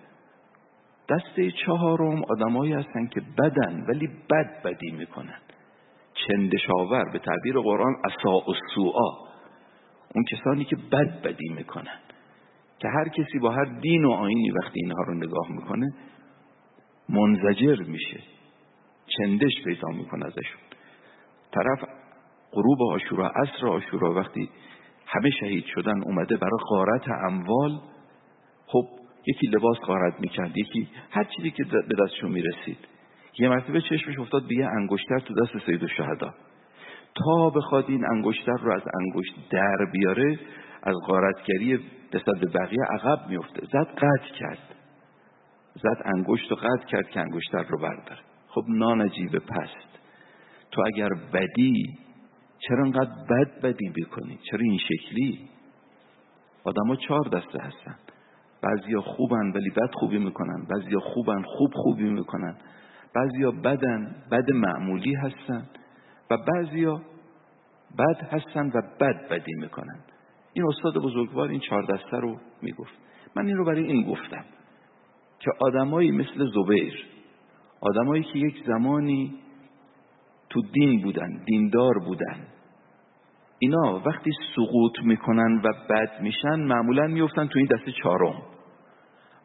دسته 1.09 1.51
چهارم 1.51 2.23
آدمایی 2.23 2.73
هستن 2.73 3.07
که 3.07 3.21
بدن 3.37 3.85
ولی 3.89 4.07
بد 4.07 4.63
بدی 4.63 4.91
می‌کنن. 4.91 5.39
چندشاور 6.13 7.09
به 7.13 7.19
تعبیر 7.19 7.59
قرآن 7.59 7.95
اسا 8.05 8.37
و 8.81 8.93
اون 10.15 10.25
کسانی 10.31 10.65
که 10.65 10.75
بد 10.75 11.21
بدی 11.21 11.49
می‌کنن. 11.49 11.99
که 12.79 12.87
هر 12.87 13.07
کسی 13.07 13.39
با 13.39 13.51
هر 13.51 13.65
دین 13.65 14.05
و 14.05 14.11
آینی 14.11 14.51
وقتی 14.51 14.79
اینها 14.83 15.03
رو 15.03 15.13
نگاه 15.13 15.51
می‌کنه 15.51 15.93
منزجر 17.09 17.83
میشه. 17.83 18.19
چندش 19.07 19.53
پیدا 19.65 19.87
می‌کنه 19.87 20.25
ازشون. 20.25 20.61
طرف 21.51 21.89
غروب 22.51 22.81
آشورا 22.81 23.27
عصر 23.27 23.67
آشورا 23.67 24.13
وقتی 24.13 24.49
همه 25.05 25.29
شهید 25.29 25.65
شدن 25.65 26.03
اومده 26.03 26.37
برای 26.37 26.59
غارت 26.69 27.09
اموال 27.09 27.79
خب 28.67 28.85
یکی 29.27 29.47
لباس 29.47 29.77
غارت 29.77 30.19
می‌کرد 30.19 30.57
یکی 30.57 30.87
هر 31.11 31.23
چیزی 31.23 31.51
که 31.51 31.63
به 31.63 32.03
دستشون 32.03 32.31
می‌رسید. 32.31 32.77
یه 33.39 33.49
مرتبه 33.49 33.81
چشمش 33.81 34.19
افتاد 34.19 34.47
به 34.47 34.55
یه 34.55 34.67
انگشتر 34.67 35.19
تو 35.19 35.33
دست 35.33 35.65
سید 35.65 35.83
الشهدا. 35.83 36.33
تا 37.15 37.49
بخواد 37.49 37.85
این 37.87 38.05
انگشتر 38.05 38.57
رو 38.61 38.73
از 38.73 38.81
انگشت 39.01 39.35
در 39.49 39.77
بیاره 39.91 40.39
از 40.83 40.95
غارتگری 41.07 41.79
نسبت 42.13 42.39
به 42.39 42.47
بقیه 42.59 42.83
عقب 42.93 43.29
میفته 43.29 43.65
زد 43.71 43.87
قطع 43.97 44.33
کرد. 44.39 44.75
زد 45.75 46.01
انگشت 46.15 46.51
رو 46.51 46.57
قطع 46.57 46.85
کرد 46.87 47.09
که 47.09 47.19
انگشتر 47.19 47.63
رو 47.63 47.77
برداره. 47.77 48.21
خب 48.47 48.63
نانجیب 48.69 49.37
پست. 49.37 49.99
تو 50.71 50.83
اگر 50.85 51.09
بدی 51.33 51.83
چرا 52.59 52.83
انقدر 52.85 53.11
بد 53.29 53.61
بدی 53.61 53.89
بکنی 53.89 54.39
چرا 54.51 54.59
این 54.59 54.77
شکلی؟ 54.77 55.49
آدما 56.63 56.95
چهار 56.95 57.23
دسته 57.23 57.59
هستن. 57.59 57.95
بعضیا 58.63 59.01
خوبن 59.01 59.51
ولی 59.51 59.69
بد 59.69 59.91
خوبی 59.93 60.17
می‌کنن. 60.17 60.65
بعضیا 60.69 60.99
خوبن 60.99 61.41
خوب 61.41 61.71
خوبی 61.73 62.09
می‌کنن. 62.09 62.55
بعضیا 63.15 63.51
بدن 63.51 64.15
بد 64.31 64.51
معمولی 64.51 65.15
هستن 65.15 65.67
و 66.31 66.37
بعضیا 66.37 67.01
بد 67.97 68.27
هستن 68.31 68.67
و 68.67 68.81
بد 68.99 69.29
بدی 69.29 69.53
می‌کنن. 69.53 69.99
این 70.53 70.65
استاد 70.67 71.03
بزرگوار 71.03 71.49
این 71.49 71.59
چهار 71.59 71.83
دسته 71.83 72.17
رو 72.17 72.37
می‌گفت. 72.61 72.93
من 73.35 73.45
این 73.47 73.57
رو 73.57 73.65
برای 73.65 73.83
این 73.83 74.11
گفتم 74.11 74.45
که 75.39 75.51
آدمایی 75.59 76.11
مثل 76.11 76.51
زبیر 76.53 77.05
آدمایی 77.81 78.23
که 78.23 78.39
یک 78.39 78.63
زمانی 78.67 79.33
تو 80.49 80.61
دین 80.61 81.01
بودن 81.01 81.43
دیندار 81.45 81.99
بودن 81.99 82.37
اینا 83.59 84.01
وقتی 84.05 84.31
سقوط 84.55 84.99
می‌کنن 85.03 85.61
و 85.63 85.73
بد 85.89 86.21
میشن 86.21 86.55
معمولا 86.59 87.07
میفتن 87.07 87.47
تو 87.47 87.59
این 87.59 87.67
دسته 87.71 87.91
چهارم. 87.91 88.41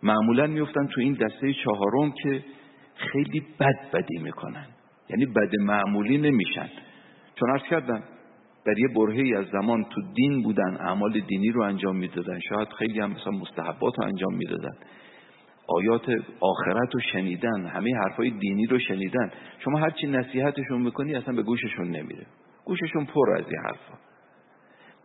معمولا 0.02 0.47
میفتن 0.47 0.87
تو 0.87 1.00
این 1.00 1.12
دسته 1.12 1.52
چهارم 1.52 2.12
که 2.23 2.45
خیلی 2.95 3.43
بد 3.61 3.90
بدی 3.93 4.19
می‌کنن. 4.23 4.67
یعنی 5.11 5.26
بد 5.26 5.57
معمولی 5.61 6.19
نمیشن. 6.19 6.69
چون 7.35 7.50
عرض 7.50 7.62
کردم 7.62 8.02
در 8.64 8.78
یه 8.78 8.88
برهی 8.97 9.35
از 9.35 9.47
زمان 9.47 9.85
تو 9.85 10.02
دین 10.14 10.43
بودن 10.43 10.76
اعمال 10.81 11.21
دینی 11.21 11.50
رو 11.50 11.62
انجام 11.62 11.97
می‌دادن. 11.97 12.40
شاید 12.49 12.69
خیلی 12.78 13.00
هم 13.00 13.11
مثلا 13.11 13.33
مستحبات 13.33 13.99
رو 13.99 14.05
انجام 14.05 14.35
می‌دادن. 14.35 14.75
آیات 15.69 16.11
آخرت 16.40 16.95
رو 16.95 17.00
شنیدن 17.12 17.67
همه 17.67 17.90
حرفای 17.97 18.31
دینی 18.31 18.67
رو 18.67 18.78
شنیدن. 18.78 19.31
شما 19.59 19.78
هرچی 19.78 20.07
نصیحتشون 20.07 20.83
می‌کنی 20.83 21.14
اصلا 21.14 21.35
به 21.35 21.43
گوششون 21.43 21.87
نمیره. 21.87 22.26
گوششون 22.64 23.05
پر 23.05 23.37
از 23.38 23.45
این 23.49 23.61
حرفا. 23.64 24.08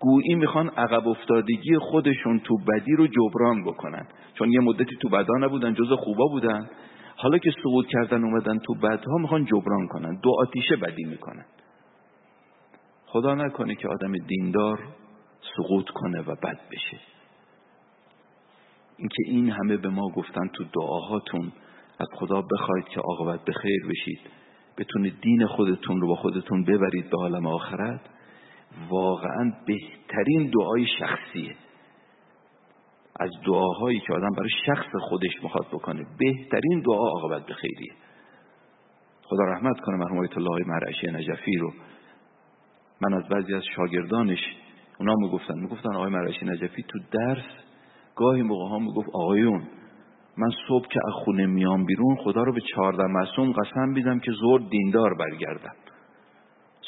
گویی 0.03 0.36
می‌خوان 0.36 0.69
عقب 0.69 1.07
افتادگی 1.07 1.77
خودشون 1.77 2.39
تو 2.39 2.57
بدی 2.57 2.95
رو 2.95 3.07
جبران 3.07 3.63
بکنن. 3.63 4.07
چون 4.33 4.51
یه 4.51 4.60
مدتی 4.60 4.95
تو 5.01 5.10
بدا 5.10 5.33
نبودن 5.39 5.74
جز 5.74 5.91
خوبا 5.91 6.25
بودن. 6.27 6.69
حالا 7.15 7.38
که 7.38 7.51
سقوط 7.63 7.88
کردن 7.88 8.24
اومدن 8.24 8.60
تو 8.60 8.74
بدها 8.74 9.17
می‌خوان 9.17 9.45
جبران 9.45 9.88
کنن. 9.88 10.19
دو 10.24 10.31
آتیشه 10.39 10.75
بدی 10.75 11.03
می‌کنن. 11.03 11.45
خدا 13.05 13.36
نکنه 13.36 13.75
که 13.75 13.88
آدم 13.88 14.13
دیندار 14.27 14.79
سقوط 15.57 15.89
کنه 15.89 16.22
و 16.22 16.36
بد 16.36 16.60
بشه. 16.72 17.00
اینکه 18.98 19.24
این 19.25 19.50
همه 19.50 19.77
به 19.77 19.89
ما 19.89 20.10
گفتن 20.15 20.48
تو 20.53 20.63
دعاهاتون 20.63 21.51
از 22.00 22.07
خدا 22.15 22.41
بخواید 22.41 22.86
که 22.86 23.00
عاقبت 23.00 23.45
به 23.45 23.53
خیر 23.53 23.88
بشید. 23.89 24.19
بتونید 24.77 25.13
دین 25.22 25.48
خودتون 25.48 26.01
رو 26.01 26.07
با 26.07 26.15
خودتون 26.15 26.63
ببرید 26.63 27.10
به 27.10 27.17
عالم 27.17 27.48
آخرت. 27.48 28.01
واقعا 28.89 29.53
بهترین 29.65 30.51
دعای 30.60 30.86
شخصیه. 31.00 31.56
از 33.20 33.30
دعاهایی 33.46 34.00
که 34.00 34.13
آدم 34.13 34.30
برای 34.38 34.50
شخص 34.65 34.96
خودش 35.10 35.44
می‌خواد 35.44 35.68
بکنه 35.68 36.06
بهترین 36.20 36.82
دعا 36.82 37.10
عاقبت 37.10 37.46
به 37.46 37.53
خیریه. 37.53 37.94
خدا 39.24 39.44
رحمت 39.44 39.80
کنه 39.80 39.98
مرحوم 39.98 40.20
آیت 40.20 40.38
الله 40.38 40.68
مرعشی 40.68 41.08
نجفی 41.08 41.58
رو. 41.58 41.74
من 43.01 43.13
از 43.13 43.30
بعضی 43.30 43.53
از 43.53 43.63
شاگردانش 43.75 44.39
اونا 45.00 45.13
می‌گفتن 45.15 45.60
می‌گفتن 45.60 45.96
آقای 45.96 46.10
مرعشی 46.10 46.46
نجفی 46.46 46.84
تو 46.88 47.00
درس 47.12 47.46
گاهی 48.15 48.42
موقع 48.42 48.70
ها 48.70 48.80
می‌گفت 48.80 49.10
آقایون 49.13 49.63
من 50.38 50.50
صبح 50.68 50.88
که 50.88 51.00
از 51.08 51.13
خونه 51.13 51.46
میام 51.46 51.86
بیرون 51.86 52.15
خدا 52.15 52.44
رو 52.44 52.53
به 52.53 52.62
چهارده 52.62 53.03
معصوم 53.03 53.51
قسم 53.51 53.89
میدم 53.89 54.20
که 54.20 54.32
زور 54.32 54.62
دیندار 54.70 55.13
برگردم. 55.13 55.75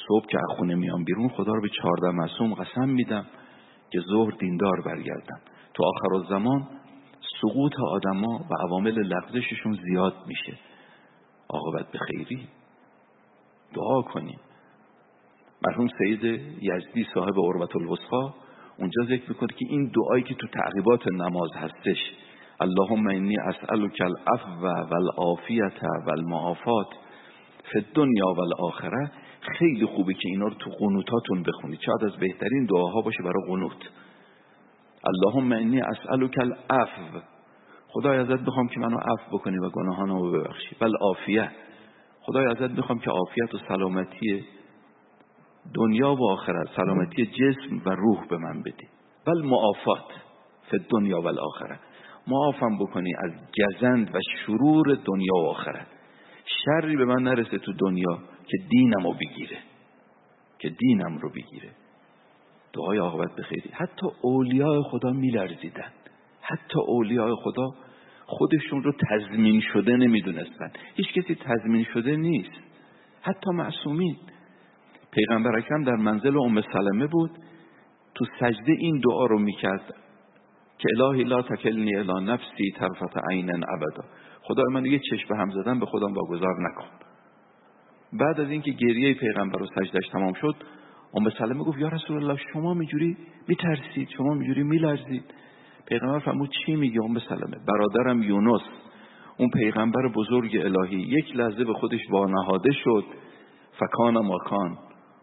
صبح 0.08 0.26
که 0.26 0.38
از 0.38 0.58
خونه 0.58 0.76
میام 0.76 1.04
بیرون 1.04 1.30
خدا 1.30 1.54
رو 1.54 1.62
به 1.62 1.70
چهارده 1.70 2.12
معصوم 2.12 2.54
قسم 2.54 2.90
میدم 2.90 3.26
که 3.92 4.00
ظهر 4.00 4.32
دیندار 4.32 4.82
برگردم. 4.86 5.40
تو 5.74 5.84
آخر 5.84 6.30
زمان 6.30 6.68
سقوط 7.42 7.74
آدما 7.80 8.46
و 8.52 8.68
عوامل 8.68 9.00
لغزششون 9.00 9.80
زیاد 9.84 10.14
میشه. 10.28 10.58
عاقبت 11.50 11.92
به 11.92 12.00
خیری 12.00 12.48
دعا 13.76 14.02
کنیم. 14.02 14.40
مرحوم 15.68 15.88
سید 15.98 16.24
یزدی 16.62 17.08
صاحب 17.14 17.38
عروت 17.38 17.76
الوسخا 17.76 18.34
اونجا 18.80 19.04
ذکر 19.04 19.30
می‌کنه 19.30 19.48
که 19.48 19.66
این 19.70 19.92
دعایی 19.96 20.24
که 20.24 20.34
تو 20.34 20.48
تعقیبات 20.48 21.08
نماز 21.08 21.50
هستش 21.56 21.98
اللهم 22.60 23.08
انی 23.08 23.38
اسألک 23.38 24.02
العفو 24.02 24.68
والعافیت 24.92 25.84
والمعافات 26.08 26.88
فی 27.72 27.78
الدنیا 27.78 28.26
والآخره 28.26 29.12
خیلی 29.58 29.86
خوبه 29.86 30.14
که 30.14 30.30
اینا 30.30 30.46
رو 30.46 30.54
تو 30.54 30.70
قنوتاتون 30.70 31.44
بخونید. 31.44 31.80
شاید 31.80 32.14
از 32.14 32.20
بهترین 32.20 32.66
دعاها 32.66 33.02
باشه 33.02 33.24
برای 33.24 33.44
قنوت. 33.48 33.90
اللهم 35.06 35.52
انی 35.52 35.82
اسألک 35.82 36.40
العفو. 36.40 37.20
خدای 37.88 38.18
ازت 38.18 38.42
می‌خوام 38.42 38.68
که 38.68 38.80
منو 38.80 38.98
عفو 38.98 39.38
بکنی 39.38 39.58
و 39.58 39.70
گناهانمو 39.70 40.32
ببخشی. 40.32 40.76
بل 40.80 40.92
عافیه. 41.02 41.52
خدای 42.22 42.46
ازت 42.46 42.72
می‌خوام 42.72 43.00
که 43.00 43.12
عافیت 43.12 43.54
و 43.54 43.58
سلامتی 43.68 44.46
دنیا 45.76 46.16
و 46.16 46.32
آخرت 46.32 46.68
سلامتی 46.76 47.26
جسم 47.26 47.82
و 47.86 47.90
روح 47.90 48.28
به 48.28 48.38
من 48.38 48.62
بدی. 48.62 48.88
بل 49.26 49.42
معافات 49.42 50.12
فی 50.72 50.78
دنیا 50.90 51.22
و 51.22 51.28
الاخره 51.28 51.80
معافم 52.28 52.78
بکنی 52.78 53.12
از 53.24 53.32
گزند 53.60 54.16
و 54.16 54.20
شرور 54.36 54.86
دنیا 55.06 55.36
و 55.36 55.48
آخرت. 55.50 55.88
شری 56.46 56.96
به 56.96 57.06
من 57.06 57.24
نرسه 57.24 57.58
تو 57.58 57.74
دنیا. 57.74 58.20
که 58.48 58.58
دینم 58.70 59.04
رو 59.04 59.14
بگیره. 59.14 59.58
که 60.60 60.70
دینم 60.70 61.18
رو 61.18 61.30
بگیره. 61.30 61.70
دعای 62.74 62.98
عاقبت 62.98 63.36
بخیری. 63.36 63.70
حتی 63.74 64.08
اولیاء 64.22 64.82
خدا 64.82 65.10
میلرزیدن. 65.10 65.92
حتی 66.42 66.80
اولیاء 66.88 67.36
خدا 67.36 67.70
خودشون 68.26 68.84
رو 68.84 68.92
تضمین 69.10 69.62
شده 69.62 69.98
نمی‌دونستن. 69.98 70.72
هیچ 70.96 71.14
کسی 71.14 71.36
تضمین 71.36 71.84
شده 71.94 72.16
نیست. 72.16 72.52
حتی 73.22 73.52
معصومین. 73.52 74.16
پیغمبر 75.12 75.58
اکرم 75.58 75.84
در 75.84 75.96
منزل 75.96 76.38
ام 76.38 76.62
سلمه 76.62 77.08
بود. 77.08 77.32
تو 78.16 78.26
سجده 78.40 78.72
این 78.80 79.02
دعا 79.10 79.26
رو 79.26 79.40
می‌کرد. 79.40 79.96
که 80.78 80.88
الهی 80.98 81.24
لا 81.24 81.42
تکلنی 81.42 81.96
الا 81.96 82.20
نفسی 82.20 82.72
طرفت 82.78 83.18
عین 83.32 83.50
ابدا. 83.50 84.04
خدا 84.42 84.64
من 84.64 84.86
یه 84.86 85.00
چشم 85.00 85.36
هم 85.36 85.50
زدن 85.52 85.80
به 85.80 85.86
خودم 85.86 86.14
واگذار 86.14 86.56
نکن. 86.60 87.05
بعد 88.20 88.40
از 88.40 88.50
اینکه 88.50 88.72
گریه 88.72 89.14
پیغمبر 89.14 89.62
و 89.62 89.66
سجدش 89.66 90.08
تمام 90.12 90.34
شد 90.34 90.56
ام 91.14 91.30
سلمه 91.30 91.64
گفت 91.64 91.78
یا 91.78 91.88
رسول 91.88 92.18
الله 92.18 92.40
شما 92.54 92.74
میجوری 92.74 93.18
میترسید 93.48 94.10
شما 94.18 94.34
میجوری 94.34 94.64
میلرزید. 94.64 95.24
پیغمبر 95.86 96.20
فرمود 96.20 96.50
چی 96.66 96.76
میگه 96.76 97.04
ام 97.04 97.20
سلمه؟ 97.20 97.58
برادرم 97.68 98.24
یونس 98.24 98.62
اون 99.38 99.50
پیغمبر 99.50 100.08
بزرگ 100.16 100.58
الهی 100.58 100.98
یک 100.98 101.36
لحظه 101.36 101.64
به 101.64 101.74
خودش 101.74 102.00
وانهاده 102.12 102.72
شد. 102.72 103.06
فکان 103.80 104.14
ماکان 104.14 104.78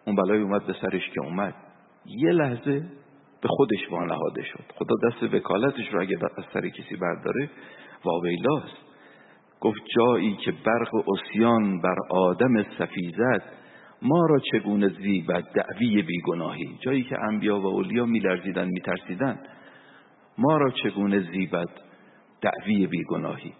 اون 0.06 0.16
بلای 0.16 0.40
اومد 0.40 0.66
به 0.66 0.74
سرش 0.82 1.10
که 1.14 1.24
اومد. 1.24 1.54
یه 2.06 2.32
لحظه 2.32 2.80
به 3.42 3.48
خودش 3.48 3.90
وانهاده 3.90 4.42
شد. 4.42 4.64
خدا 4.74 4.94
دست 5.08 5.34
وکالتش 5.34 5.88
رو 5.92 6.00
اگه 6.00 6.16
از 6.38 6.44
سر 6.52 6.68
کسی 6.68 6.96
برداره 6.96 7.50
واویلاست. 8.04 8.91
گفت 9.62 9.80
جایی 9.96 10.36
که 10.36 10.52
برق 10.52 11.08
اسیان 11.08 11.80
بر 11.80 11.96
آدم 12.10 12.62
سفیزت 12.62 13.62
ما 14.02 14.26
را 14.26 14.38
چگونه 14.52 14.88
زیبد 14.88 15.44
دعوی 15.54 16.02
بیگناهی؟ 16.02 16.78
جایی 16.80 17.02
که 17.02 17.16
انبیا 17.20 17.60
و 17.60 17.66
اولیا 17.66 18.06
میلرزیدن 18.06 18.68
میترسیدن. 18.68 19.38
ما 20.38 20.56
را 20.56 20.70
چگونه 20.70 21.20
زیبد 21.32 21.68
دعوی 22.40 22.86
بیگناهی؟ 22.86 23.52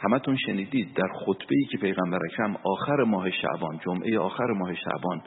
همتون 0.00 0.36
شنیدید 0.36 0.94
در 0.94 1.08
خطبه 1.26 1.56
ای 1.56 1.64
که 1.64 1.78
پیغمبر 1.78 2.18
اکرم 2.32 2.56
آخر 2.64 3.04
ماه 3.04 3.30
شعبان 3.30 3.78
جمعه 3.84 4.18
آخر 4.18 4.46
ماه 4.46 4.74
شعبان 4.74 5.22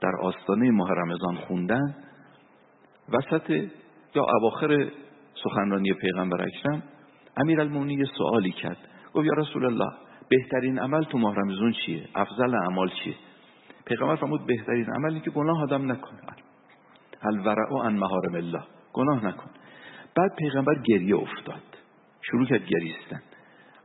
در 0.00 0.12
آستانه 0.22 0.70
ماه 0.70 0.90
رمضان 0.90 1.34
خوندن 1.36 1.96
وسط 3.08 3.50
یا 4.14 4.26
اواخر 4.40 4.90
سخنرانی 5.44 5.92
پیغمبر 5.92 6.42
اکرم 6.42 6.82
امیر 7.36 7.60
المونی 7.60 8.04
سوالی 8.18 8.52
کرد. 8.52 8.78
گفت 9.18 9.26
یا 9.26 9.32
رسول 9.32 9.64
الله 9.64 9.92
بهترین 10.28 10.78
عمل 10.78 11.04
تو 11.04 11.18
ماه 11.18 11.34
رمضان 11.34 11.72
چیه؟ 11.72 12.08
افضل 12.14 12.54
اعمال 12.54 12.90
چیه؟ 13.04 13.14
پیغمبر 13.86 14.16
فرمود 14.16 14.46
بهترین 14.46 14.86
عملی 14.94 15.20
که 15.20 15.30
گناه 15.30 15.62
آدم 15.62 15.92
نکنه. 15.92 16.20
الورع 17.22 17.86
عن 17.86 17.94
محارم 17.94 18.34
الله. 18.34 18.62
گناه 18.92 19.26
نکن. 19.26 19.50
بعد 20.16 20.34
پیغمبر 20.38 20.82
گریه 20.82 21.16
افتاد. 21.16 21.62
شروع 22.22 22.46
کرد 22.46 22.66
گریستن. 22.66 23.22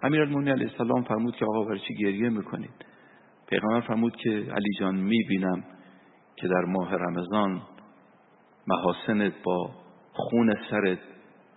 امیر 0.04 0.22
المونی 0.22 0.52
علیه 0.52 0.72
السلام 0.72 1.04
فرمود 1.04 1.36
که 1.36 1.46
آقا 1.46 1.64
برای 1.64 1.80
چی 1.80 1.94
گریه 1.94 2.30
می‌کنید؟ 2.30 2.86
پیغمبر 3.50 3.82
فرمود 3.82 4.16
که 4.16 4.30
علی 4.30 4.74
جان 4.80 4.96
می‌بینم 4.96 5.64
که 6.36 6.48
در 6.48 6.66
ماه 6.68 6.96
رمضان 6.96 7.62
محاسنت 8.68 9.34
با 9.44 9.70
خون 10.14 10.54
سرت 10.70 11.00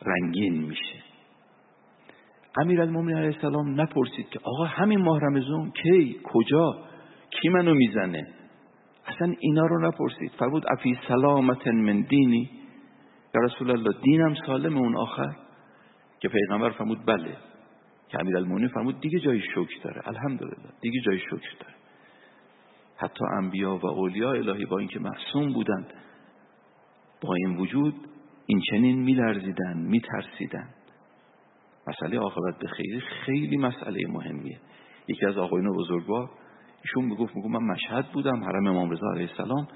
رنگین 0.06 0.62
میشه. 0.62 0.95
امیر 2.56 2.80
المومنین 2.80 3.16
علیه 3.16 3.34
السلام 3.34 3.80
نپرسید 3.80 4.28
که 4.28 4.40
آقا 4.42 4.64
همین 4.64 5.00
ماه 5.00 5.20
کی؟ 5.82 6.20
کجا؟ 6.24 6.78
کی 7.30 7.48
منو 7.48 7.74
می‌زنه؟ 7.74 8.26
اصلا 9.06 9.34
اینا 9.40 9.66
رو 9.66 9.88
نپرسید. 9.88 10.32
فرمود 10.38 10.64
افی 10.78 10.98
سلامت 11.08 11.66
من 11.66 12.00
دینی؟ 12.00 12.50
یا 13.34 13.40
رسول 13.40 13.70
الله 13.70 13.90
دینم 14.02 14.34
سالم 14.46 14.78
اون 14.78 14.96
آخر؟ 14.96 15.36
که 16.20 16.28
پیغمبر 16.28 16.70
فرمود 16.70 17.06
بله. 17.06 17.36
که 18.08 18.20
امیر 18.20 18.36
المومنین 18.36 18.68
فرمود 18.68 19.00
دیگه 19.00 19.18
جای 19.18 19.40
شکر 19.40 19.82
داره. 19.84 20.08
الحمدلله 20.08 20.56
دیگه 20.80 21.00
جای 21.00 21.18
شکر 21.18 21.56
داره. 21.60 21.74
حتی 22.96 23.24
انبیا 23.38 23.76
و 23.76 23.86
اولیاء 23.86 24.34
الهی 24.34 24.64
با 24.64 24.78
اینکه 24.78 25.00
محسوم 25.00 25.52
بودند 25.52 25.92
با 27.20 27.34
این 27.34 27.56
وجود 27.56 27.94
این 28.46 28.60
چنین 28.70 29.02
میلرزیدن 29.02 29.76
میترسیدن. 29.76 30.68
مسئله 31.86 32.18
عاقبت 32.18 32.58
به 32.60 32.68
خیلی 32.68 33.00
خیلی 33.00 33.56
مسئله 33.56 34.00
مهمیه. 34.08 34.58
یکی 35.08 35.26
از 35.26 35.38
آقایون 35.38 35.76
بزرگوار 35.76 36.30
ایشون 36.82 37.04
می‌گفت 37.04 37.36
می‌گفت 37.36 37.54
من 37.54 37.62
مشهد 37.62 38.12
بودم 38.12 38.44
حرم 38.44 38.66
امام 38.66 38.90
رضا 38.90 39.06
علیه 39.14 39.28
السلام. 39.30 39.68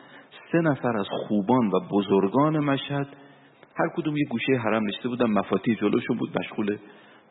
سه 0.53 0.59
نفر 0.59 0.97
از 0.97 1.07
خوبان 1.29 1.67
و 1.67 1.81
بزرگان 1.91 2.59
مشهد 2.59 3.07
هر 3.77 3.89
کدوم 3.97 4.17
یه 4.17 4.25
گوشه 4.31 4.53
حرم 4.65 4.83
نشسته 4.87 5.09
بودن 5.09 5.31
مفاتیح 5.31 5.75
جلوشون 5.75 6.17
بود 6.17 6.39
مشغول 6.39 6.79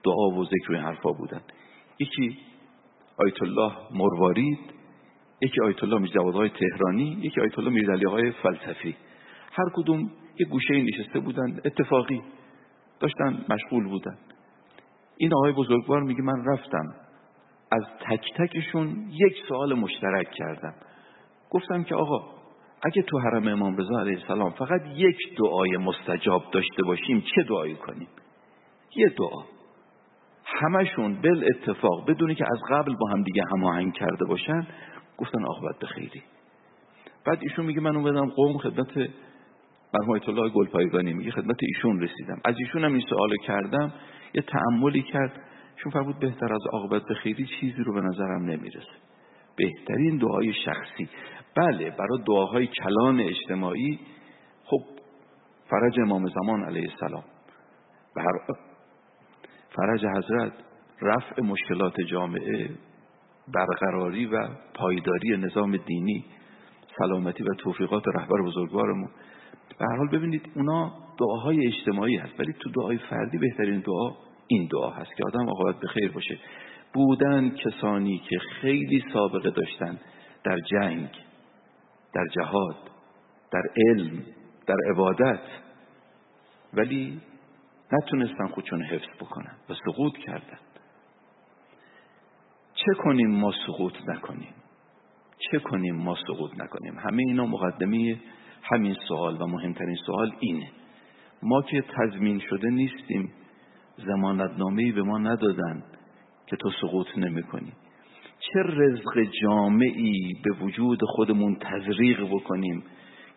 دعا 0.03 0.29
و 0.29 0.45
ذکر 0.45 0.71
و 0.71 0.77
حرفا 0.77 1.11
بودن. 1.11 1.41
یکی 1.99 2.37
آیت 3.17 3.41
الله 3.41 3.71
مروارید 3.91 4.59
یکی 5.41 5.61
آیت 5.61 5.83
الله 5.83 5.97
میرزا 5.99 6.47
تهرانی 6.47 7.17
یکی 7.21 7.41
آیت 7.41 7.59
الله 7.59 7.71
میرزا 7.71 8.09
های 8.09 8.31
فلسفی. 8.31 8.95
هر 9.51 9.65
کدوم 9.73 10.11
یه 10.39 10.45
گوشه 10.45 10.81
نشسته 10.81 11.19
بودن 11.19 11.59
اتفاقی 11.65 12.21
داشتن 12.99 13.45
مشغول 13.49 13.83
بودن. 13.83 14.17
این 15.21 15.33
آقای 15.33 15.53
بزرگوار 15.53 16.03
میگه 16.03 16.21
من 16.21 16.45
رفتم 16.45 16.93
از 17.71 17.83
تک 18.09 18.25
تکشون 18.37 19.09
یک 19.11 19.33
سوال 19.47 19.73
مشترک 19.73 20.31
کردم. 20.31 20.73
گفتم 21.49 21.83
که 21.83 21.95
آقا 21.95 22.27
اگه 22.83 23.01
تو 23.01 23.19
حرم 23.19 23.47
امام 23.47 23.77
رضا 23.77 23.99
علیه 23.99 24.17
السلام 24.21 24.49
فقط 24.51 24.81
یک 24.95 25.17
دعای 25.37 25.77
مستجاب 25.77 26.43
داشته 26.51 26.83
باشیم 26.85 27.21
چه 27.35 27.43
دعایی 27.43 27.75
کنیم؟ 27.75 28.07
یه 28.95 29.09
دعا. 29.17 29.43
همشون 30.45 31.21
بل 31.21 31.45
اتفاق 31.55 32.09
بدونی 32.09 32.35
که 32.35 32.45
از 32.51 32.59
قبل 32.69 32.95
با 32.95 33.09
هم 33.09 33.23
دیگه 33.23 33.43
هماهنگ 33.51 33.93
کرده 33.93 34.25
باشن. 34.25 34.67
گفتن 35.17 35.45
آقابت 35.45 35.79
به 35.79 35.87
خیری 35.87 36.23
بعد 37.25 37.39
ایشون 37.41 37.65
میگه 37.65 37.81
من 37.81 37.95
اومدم 37.95 38.29
قوم 38.29 38.57
خدمت 38.57 39.09
مرحوم 39.93 40.19
الله 40.27 40.49
گلپایگانی 40.49 41.13
میگه 41.13 41.31
خدمت 41.31 41.57
ایشون 41.59 42.01
رسیدم. 42.01 42.41
از 42.45 42.55
ایشون 42.59 42.83
هم 42.83 42.93
این 42.93 43.03
سوالو 43.09 43.35
کردم. 43.43 43.93
یه 44.33 44.41
تعملی 44.41 45.01
کرد. 45.01 45.41
چون 45.75 45.91
فرمود 45.91 46.19
بهتر 46.19 46.53
از 46.53 46.61
عاقبت 46.71 47.03
به 47.07 47.13
خیری 47.13 47.45
چیزی 47.59 47.83
رو 47.83 47.93
به 47.93 48.01
نظرم 48.01 48.45
نمی‌رسه. 48.45 48.99
بهترین 49.55 50.17
دعای 50.17 50.53
شخصی. 50.53 51.09
بله 51.55 51.89
برای 51.89 52.19
دعاهای 52.27 52.67
کلان 52.67 53.19
اجتماعی 53.19 53.99
خب 54.63 54.81
فرج 55.69 55.99
امام 55.99 56.27
زمان 56.27 56.63
علیه 56.63 56.89
السلام. 56.91 57.23
بر 58.15 58.55
فرج 59.75 60.05
حضرت 60.05 60.53
رفع 61.01 61.41
مشکلات 61.41 62.01
جامعه 62.01 62.69
برقراری 63.53 64.25
و 64.25 64.47
پایداری 64.73 65.37
نظام 65.37 65.77
دینی 65.77 66.25
سلامتی 66.97 67.43
و 67.43 67.53
توفیقات 67.57 68.03
رهبر 68.07 68.41
بزرگوارمون. 68.45 69.09
به 69.79 69.85
حال 69.97 70.07
ببینید 70.07 70.49
اونا 70.55 70.93
دعاهای 71.19 71.67
اجتماعی 71.67 72.15
هست 72.15 72.39
ولی 72.39 72.53
تو 72.53 72.69
دعای 72.69 72.97
فردی 72.97 73.37
بهترین 73.37 73.79
دعا 73.79 74.11
این 74.47 74.67
دعا 74.71 74.89
هست 74.89 75.15
که 75.15 75.23
آدم 75.25 75.49
آقابت 75.49 75.79
به 75.79 75.87
خیر 75.87 76.11
باشه. 76.11 76.37
بودن 76.93 77.49
کسانی 77.49 78.21
که 78.29 78.39
خیلی 78.39 79.03
سابقه 79.13 79.49
داشتن 79.49 79.99
در 80.43 80.59
جنگ 80.59 81.09
در 82.13 82.25
جهاد 82.35 82.75
در 83.51 83.63
علم 83.87 84.23
در 84.67 84.75
عبادت 84.91 85.41
ولی 86.73 87.21
نتونستن 87.91 88.47
خودشون 88.47 88.83
حفظ 88.83 89.15
بکنن 89.19 89.55
و 89.69 89.73
سقوط 89.73 90.17
کردن. 90.17 90.59
چه 92.73 92.93
کنیم 93.03 93.31
ما 93.31 93.53
سقوط 93.67 93.93
نکنیم؟ 94.07 94.53
چه 95.51 95.59
کنیم 95.59 95.95
ما 95.95 96.15
سقوط 96.27 96.51
نکنیم؟ 96.57 96.99
همه 96.99 97.23
اینا 97.27 97.45
مقدمه 97.45 98.19
همین 98.63 98.95
سوال 99.07 99.41
و 99.41 99.45
مهمترین 99.47 99.95
سوال 100.05 100.31
اینه. 100.39 100.67
ما 101.43 101.61
که 101.61 101.81
تضمین 101.81 102.39
شده 102.49 102.69
نیستیم 102.69 103.31
زمانتنامه 103.97 104.91
به 104.91 105.03
ما 105.03 105.17
ندادن 105.17 105.83
که 106.47 106.55
تو 106.55 106.69
سقوط 106.81 107.07
نمی 107.17 107.43
کنی 107.43 107.73
چه 108.39 108.59
رزق 108.59 109.23
جامعی 109.41 110.33
به 110.43 110.65
وجود 110.65 110.99
خودمون 111.03 111.57
تزریق 111.61 112.23
بکنیم 112.23 112.83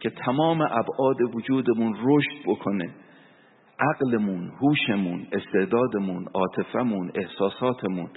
که 0.01 0.11
تمام 0.11 0.61
ابعاد 0.61 1.35
وجودمون 1.35 1.97
رشد 2.05 2.47
بکنه؟ 2.47 2.95
عقلمون، 3.79 4.53
هوشمون، 4.61 5.27
استعدادمون، 5.33 6.27
عاطفمون، 6.35 7.13
احساساتمون 7.15 8.11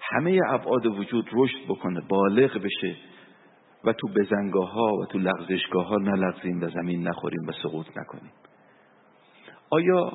همه 0.00 0.40
ابعاد 0.48 0.86
وجود 0.86 1.28
رشد 1.32 1.64
بکنه 1.68 2.00
بالغ 2.08 2.58
بشه. 2.58 2.96
و 3.84 3.92
تو 3.92 4.08
بزنگاه 4.08 4.72
ها 4.72 4.94
و 4.94 5.06
تو 5.06 5.18
لغزشگاه 5.18 5.86
ها 5.86 5.96
نلغزیم 5.96 6.62
و 6.62 6.68
زمین 6.68 7.08
نخوریم 7.08 7.48
و 7.48 7.52
سقوط 7.52 7.86
نکنیم. 7.96 8.32
آیا 9.70 10.12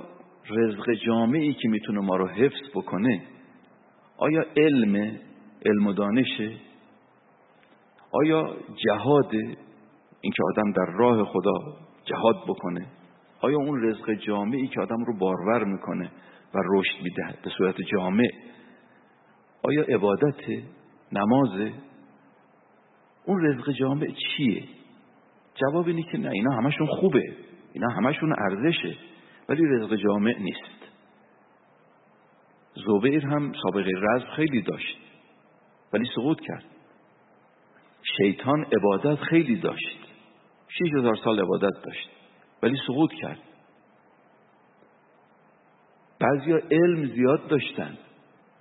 رزق 0.50 0.94
جامعی 0.94 1.54
که 1.54 1.70
می‌تونه 1.70 2.00
ما 2.00 2.16
رو 2.16 2.28
حفظ 2.28 2.70
بکنه 2.76 3.22
آیا 4.18 4.46
علم 4.58 5.20
علم 5.66 5.88
و 5.88 5.94
دانشه؟ 5.94 6.52
آیا 8.12 8.56
جهاد 8.86 9.32
اینکه 10.22 10.44
آدم 10.54 10.72
در 10.72 10.92
راه 10.94 11.24
خدا 11.24 11.54
جهاد 12.06 12.36
بکنه 12.48 12.86
آیا 13.42 13.58
اون 13.58 13.90
رزق 13.90 14.14
جامعی 14.14 14.68
که 14.68 14.82
آدم 14.82 15.06
رو 15.08 15.18
بارور 15.18 15.64
می‌کنه 15.64 16.12
و 16.54 16.58
رشد 16.66 17.04
میده 17.04 17.40
به 17.44 17.50
صورت 17.58 17.82
جامع؟ 17.82 18.28
آیا 19.64 19.84
عبادت 19.84 20.42
نمازه 21.12 21.74
اون 23.28 23.46
رزق 23.46 23.72
جامع 23.72 24.08
چیه؟ 24.08 24.64
جواب 25.56 25.88
اینه 25.88 26.04
که 26.04 26.18
نه 26.18 26.30
اینا 26.30 26.52
همشون 26.52 26.88
خوبه. 26.88 27.24
اینا 27.74 27.88
همشون 27.90 28.36
ارزشه 28.40 28.96
ولی 29.50 29.64
رزق 29.66 29.96
جامع 29.96 30.36
نیست. 30.40 30.92
زبیر 32.88 33.26
هم 33.26 33.54
سابقه 33.64 33.92
رزق 34.02 34.30
خیلی 34.36 34.62
داشت 34.62 34.98
ولی 35.94 36.06
سقوط 36.16 36.42
کرد. 36.42 36.64
شیطان 38.18 38.66
عبادت 38.66 39.20
خیلی 39.24 39.56
داشت. 39.56 40.00
شیش 40.68 40.94
هزار 40.94 41.16
سال 41.16 41.40
عبادت 41.40 41.84
داشت 41.84 42.10
ولی 42.64 42.78
سقوط 42.88 43.12
کرد. 43.14 43.40
بعضیا 46.20 46.60
علم 46.72 47.06
زیاد 47.06 47.48
داشتن. 47.48 47.98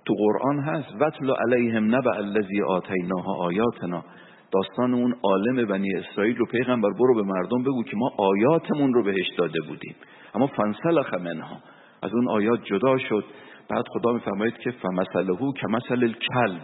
تو 0.05 0.13
قرآن 0.13 0.59
هست 0.59 0.89
وطل 0.99 1.31
علیهم 1.31 1.95
نبع 1.95 2.17
الذی 2.17 2.61
آتیناها 2.61 3.35
آیاتنا 3.35 4.03
داستان 4.51 4.93
اون 4.93 5.15
عالم 5.23 5.65
بنی 5.65 5.95
اسرائیل 5.95 6.35
رو 6.35 6.45
پیغمبر 6.45 6.89
برو 6.89 7.15
به 7.15 7.23
مردم 7.23 7.63
بگو 7.63 7.83
که 7.83 7.97
ما 7.97 8.11
آیاتمون 8.17 8.93
رو 8.93 9.03
بهش 9.03 9.29
داده 9.37 9.61
بودیم. 9.61 9.95
اما 10.35 10.47
فنسلخ 10.47 11.13
منها. 11.13 11.57
از 12.01 12.13
اون 12.13 12.29
آیات 12.29 12.63
جدا 12.63 12.97
شد. 12.97 13.25
بعد 13.69 13.85
خدا 13.87 14.13
میفرماید 14.13 14.57
که 14.57 14.71
فمثله 14.71 15.37
کمثل 15.61 16.03
الکلب. 16.03 16.61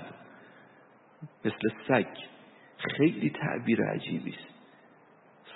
مثل 1.45 1.69
سگ. 1.87 2.07
خیلی 2.97 3.29
تعبیر 3.29 3.83
عجیبی 3.83 4.31
است. 4.31 4.53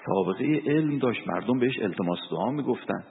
سابقه 0.05 0.61
علم 0.65 0.99
داشت. 0.99 1.27
مردم 1.27 1.59
بهش 1.59 1.79
التماس 1.79 2.19
دعا 2.31 2.51
می‌گفتن. 2.51 3.03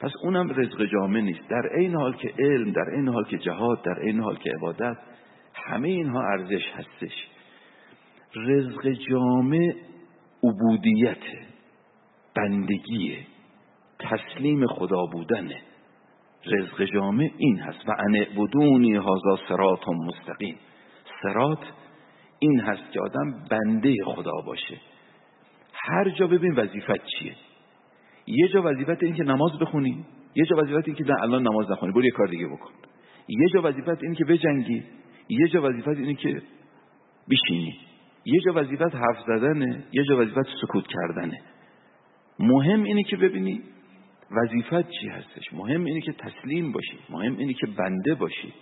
پس 0.00 0.12
اونم 0.22 0.50
رزق 0.50 0.84
جامع 0.84 1.20
نیست. 1.20 1.48
در 1.48 1.78
این 1.78 1.94
حال 1.94 2.16
که 2.16 2.32
علم 2.38 2.72
در 2.72 2.90
این 2.94 3.08
حال 3.08 3.24
که 3.24 3.38
جهاد 3.38 3.82
در 3.82 4.00
این 4.00 4.20
حال 4.20 4.36
که 4.36 4.50
عبادت 4.50 4.96
همه 5.54 5.88
اینها 5.88 6.22
ارزش 6.22 6.64
هستش. 6.74 7.28
رزق 8.36 8.88
جامع 8.88 9.74
عبودیت 10.44 11.22
بندگیه 12.36 13.26
تسلیم 13.98 14.66
خدا 14.66 15.06
بودنه 15.12 15.62
رزق 16.46 16.84
جامع 16.84 17.30
این 17.38 17.58
هست. 17.58 17.88
و 17.88 17.92
ان 17.98 18.12
بدونی 18.36 18.94
هازا 18.94 19.38
سرات 19.48 19.88
مستقیم. 19.88 20.56
سرات 21.22 21.58
این 22.38 22.60
هست 22.60 22.92
که 22.92 23.00
آدم 23.00 23.44
بنده 23.50 23.94
خدا 24.04 24.40
باشه. 24.46 24.80
هر 25.72 26.10
جا 26.10 26.26
ببین 26.26 26.54
وظیفت 26.54 27.06
چیه. 27.06 27.34
یه 28.26 28.48
جا 28.48 28.62
وظیفت 28.62 29.02
این 29.02 29.14
که 29.14 29.22
نماز 29.22 29.58
بخونی 29.58 30.04
یه 30.34 30.44
جا 30.44 30.56
وظیفت 30.56 30.88
این 30.88 30.96
که 30.96 31.04
الان 31.22 31.42
نماز 31.42 31.70
نخونی 31.70 31.92
برو 31.92 32.04
یه 32.04 32.10
کار 32.10 32.26
دیگه 32.26 32.46
بکن. 32.46 32.70
یه 33.28 33.48
جا 33.54 33.62
وظیفت 33.62 34.02
این 34.02 34.14
که 34.14 34.24
بجنگی 34.24 34.82
یه 35.28 35.48
جا 35.48 35.62
وظیفت 35.62 35.88
اینه 35.88 36.14
که 36.14 36.42
بشینی. 37.30 37.91
یه 38.24 38.40
جا 38.40 38.52
وظیفت 38.54 38.94
حرف 38.94 39.18
زدنه 39.26 39.84
یه 39.92 40.04
جا 40.04 40.16
وظیفت 40.16 40.48
سکوت 40.62 40.84
کردنه. 40.86 41.40
مهم 42.38 42.82
اینه 42.82 43.02
که 43.02 43.16
ببینی 43.16 43.62
وظیفت 44.30 44.90
چی 44.90 45.08
هستش. 45.08 45.52
مهم 45.52 45.84
اینه 45.84 46.00
که 46.00 46.12
تسلیم 46.12 46.72
باشی. 46.72 46.98
مهم 47.10 47.36
اینه 47.36 47.54
که 47.54 47.66
بنده 47.66 48.14
باشی. 48.14 48.54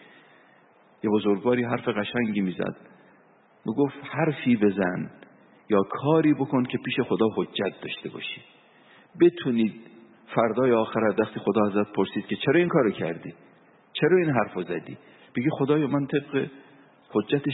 یه 1.05 1.11
بزرگواری 1.11 1.65
حرف 1.65 1.89
قشنگی 1.89 2.41
می‌زد. 2.41 2.77
می‌گفت 3.67 3.97
حرفی 4.03 4.57
بزن 4.57 5.11
یا 5.71 5.83
کاری 5.91 6.35
بکن 6.35 6.65
که 6.65 6.79
پیش 6.85 7.01
خدا 7.01 7.27
حجت 7.37 7.81
داشته 7.83 8.09
باشی. 8.09 8.41
بتونید 9.21 9.75
فردای 10.35 10.73
آخرت 10.73 11.21
وقتی 11.21 11.41
خدا 11.41 11.67
ازت 11.67 11.93
پرسید 11.93 12.27
که 12.27 12.37
چرا 12.37 12.59
این 12.59 12.69
کارو 12.69 12.91
کردی؟ 12.91 13.35
چرا 13.93 14.19
این 14.19 14.31
حرفو 14.31 14.63
زدی؟ 14.63 14.99
بگی 15.37 15.49
خدایا 15.51 15.87
من 15.87 16.07
طبق 16.07 16.47
حجت 17.11 17.45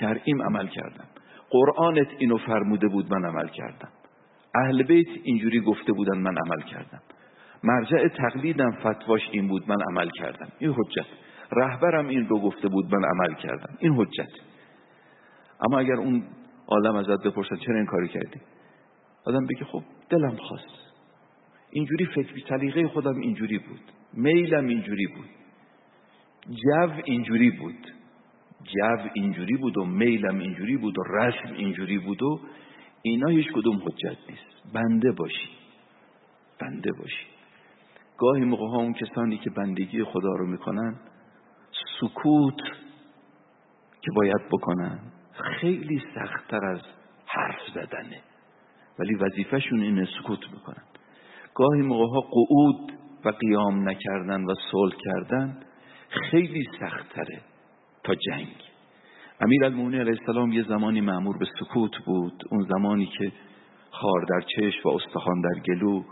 شرعیم 0.00 0.42
عمل 0.42 0.66
کردم. 0.66 1.08
قرآنت 1.50 2.08
اینو 2.18 2.36
فرموده 2.36 2.88
بود 2.88 3.14
من 3.14 3.24
عمل 3.24 3.48
کردم. 3.48 3.88
اهل 4.54 4.82
بیت 4.82 5.08
اینجوری 5.22 5.60
گفته 5.60 5.92
بودن 5.92 6.18
من 6.18 6.34
عمل 6.38 6.62
کردم. 6.70 7.02
مرجع 7.64 8.08
تقلیدم 8.08 8.70
فتواش 8.70 9.28
این 9.32 9.48
بود 9.48 9.68
من 9.68 9.76
عمل 9.90 10.10
کردم. 10.10 10.48
این 10.58 10.72
حجت. 10.72 11.06
رهبرم 11.52 12.08
این 12.08 12.28
رو 12.28 12.40
گفته 12.40 12.68
بود 12.68 12.94
من 12.94 13.04
عمل 13.04 13.34
کردم. 13.34 13.76
این 13.78 13.94
حجت. 13.94 14.32
اما 15.66 15.78
اگر 15.78 15.94
اون 15.94 16.22
عالم 16.68 16.94
ازت 16.94 17.26
بپرسن 17.26 17.56
چرا 17.56 17.76
این 17.76 17.86
کاری 17.86 18.08
کردی؟ 18.08 18.40
آدم 19.26 19.46
بگه 19.46 19.64
خب 19.64 19.82
دلم 20.10 20.36
خواست. 20.36 20.78
اینجوری 21.70 22.06
فکر 22.06 22.48
سلیقه 22.48 22.88
خودم 22.88 23.20
اینجوری 23.20 23.58
بود. 23.58 23.80
میلم 24.14 24.66
اینجوری 24.66 25.06
بود. 25.06 25.28
جو 26.50 26.92
اینجوری 27.04 27.50
بود. 27.50 27.97
جو 28.64 29.08
اینجوری 29.14 29.56
بود 29.56 29.78
و 29.78 29.84
میلم 29.84 30.38
اینجوری 30.38 30.76
بود 30.76 30.98
و 30.98 31.02
رسم 31.02 31.54
اینجوری 31.54 31.98
بود 31.98 32.22
و 32.22 32.40
اینا 33.02 33.28
هیچ 33.28 33.46
کدوم 33.52 33.76
حجت 33.76 34.18
نیست. 34.28 34.74
بنده 34.74 35.12
باشی. 35.12 35.48
بنده 36.60 36.92
باشی. 36.92 37.26
گاهی 38.18 38.44
موقع 38.44 38.66
ها 38.66 38.76
اون 38.76 38.92
کسانی 38.92 39.38
که 39.38 39.50
بندگی 39.50 40.04
خدا 40.04 40.32
رو 40.32 40.46
می‌کنن 40.46 40.96
سکوت 42.00 42.60
که 44.00 44.10
باید 44.14 44.48
بکنن 44.52 44.98
خیلی 45.60 46.02
سختتر 46.14 46.64
از 46.64 46.80
حرف 47.26 47.60
زدنه. 47.74 48.20
ولی 48.98 49.14
وظیفهشون 49.14 49.80
اینه 49.80 50.08
سکوت 50.20 50.50
می‌کنن. 50.52 50.82
گاهی 51.54 51.82
موقع 51.82 52.06
ها 52.06 52.20
قعود 52.20 52.92
و 53.24 53.28
قیام 53.28 53.88
نکردن 53.88 54.44
و 54.44 54.54
صلح 54.70 54.94
کردن 55.04 55.60
خیلی 56.30 56.64
سختتره. 56.80 57.40
جنگ. 58.14 58.54
امیر 59.40 59.64
علیه 59.64 60.16
السلام 60.20 60.52
یه 60.52 60.62
زمانی 60.62 61.00
معمور 61.00 61.38
به 61.38 61.46
سکوت 61.60 61.98
بود. 62.06 62.44
اون 62.50 62.66
زمانی 62.68 63.06
که 63.18 63.32
خار 63.90 64.26
در 64.28 64.40
چشم 64.40 64.88
و 64.88 64.92
استخوان 64.92 65.40
در 65.40 65.60
گلو 65.60 66.02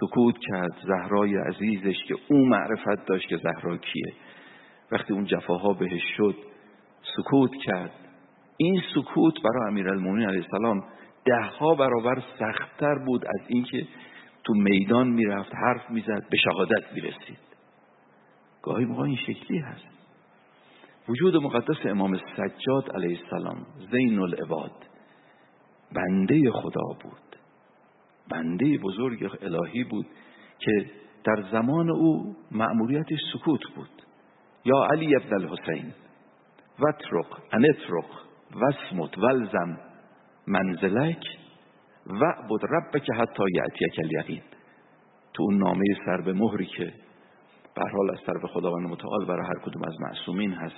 سکوت 0.00 0.34
کرد. 0.38 0.76
زهرای 0.86 1.36
عزیزش 1.36 2.04
که 2.08 2.14
اون 2.28 2.48
معرفت 2.48 3.06
داشت 3.06 3.28
که 3.28 3.36
زهرا 3.36 3.76
کیه. 3.76 4.12
وقتی 4.92 5.12
اون 5.12 5.24
جفاها 5.24 5.72
بهش 5.72 6.02
شد 6.16 6.36
سکوت 7.16 7.50
کرد. 7.64 7.90
این 8.56 8.82
سکوت 8.94 9.34
برای 9.42 9.68
امیرالمومنین 9.68 10.28
علیه 10.28 10.44
السلام 10.44 10.84
دهها 11.24 11.74
برابر 11.74 12.22
سختتر 12.38 12.94
بود 13.06 13.24
از 13.26 13.46
اینکه 13.48 13.86
تو 14.44 14.54
میدان 14.54 15.08
می‌رفت 15.08 15.54
حرف 15.54 15.90
می‌زد 15.90 16.28
به 16.30 16.36
شهادت 16.36 16.92
می‌رسید. 16.94 17.38
گاهی 18.62 18.84
موقع 18.84 19.02
این 19.02 19.16
شکلی 19.16 19.58
هست. 19.58 20.01
وجود 21.08 21.36
مقدس 21.36 21.86
امام 21.86 22.16
سجاد 22.16 22.92
علیه 22.94 23.18
السلام 23.22 23.66
زین 23.92 24.18
العباد 24.18 24.72
بنده 25.94 26.50
خدا 26.50 26.82
بود. 27.02 27.36
بنده 28.30 28.78
بزرگ 28.78 29.30
الهی 29.42 29.84
بود 29.84 30.06
که 30.58 30.90
در 31.24 31.42
زمان 31.52 31.90
او 31.90 32.36
مأموریتش 32.50 33.18
سکوت 33.32 33.60
بود. 33.76 34.02
یا 34.64 34.84
علی 34.92 35.16
ابن 35.16 35.34
الحسین 35.34 35.92
وترق 36.80 37.38
انترق 37.52 38.10
وسمت 38.54 39.18
ولزم 39.18 39.78
منزلک 40.46 41.24
و 42.06 42.24
رب 42.24 42.52
ربک 42.52 43.10
حتی 43.10 43.42
یعتیک 43.54 43.98
الیقین. 43.98 44.42
تو 45.34 45.42
اون 45.42 45.58
نامه 45.58 45.84
سر 46.06 46.20
به 46.20 46.32
مهری 46.32 46.66
که 46.66 46.92
به 47.74 47.82
حال 47.92 48.10
از 48.10 48.18
طرف 48.26 48.50
خداوند 48.50 48.88
متعال 48.88 49.24
برای 49.28 49.46
هر 49.46 49.58
کدوم 49.64 49.82
از 49.82 50.00
معصومین 50.00 50.52
هست 50.52 50.76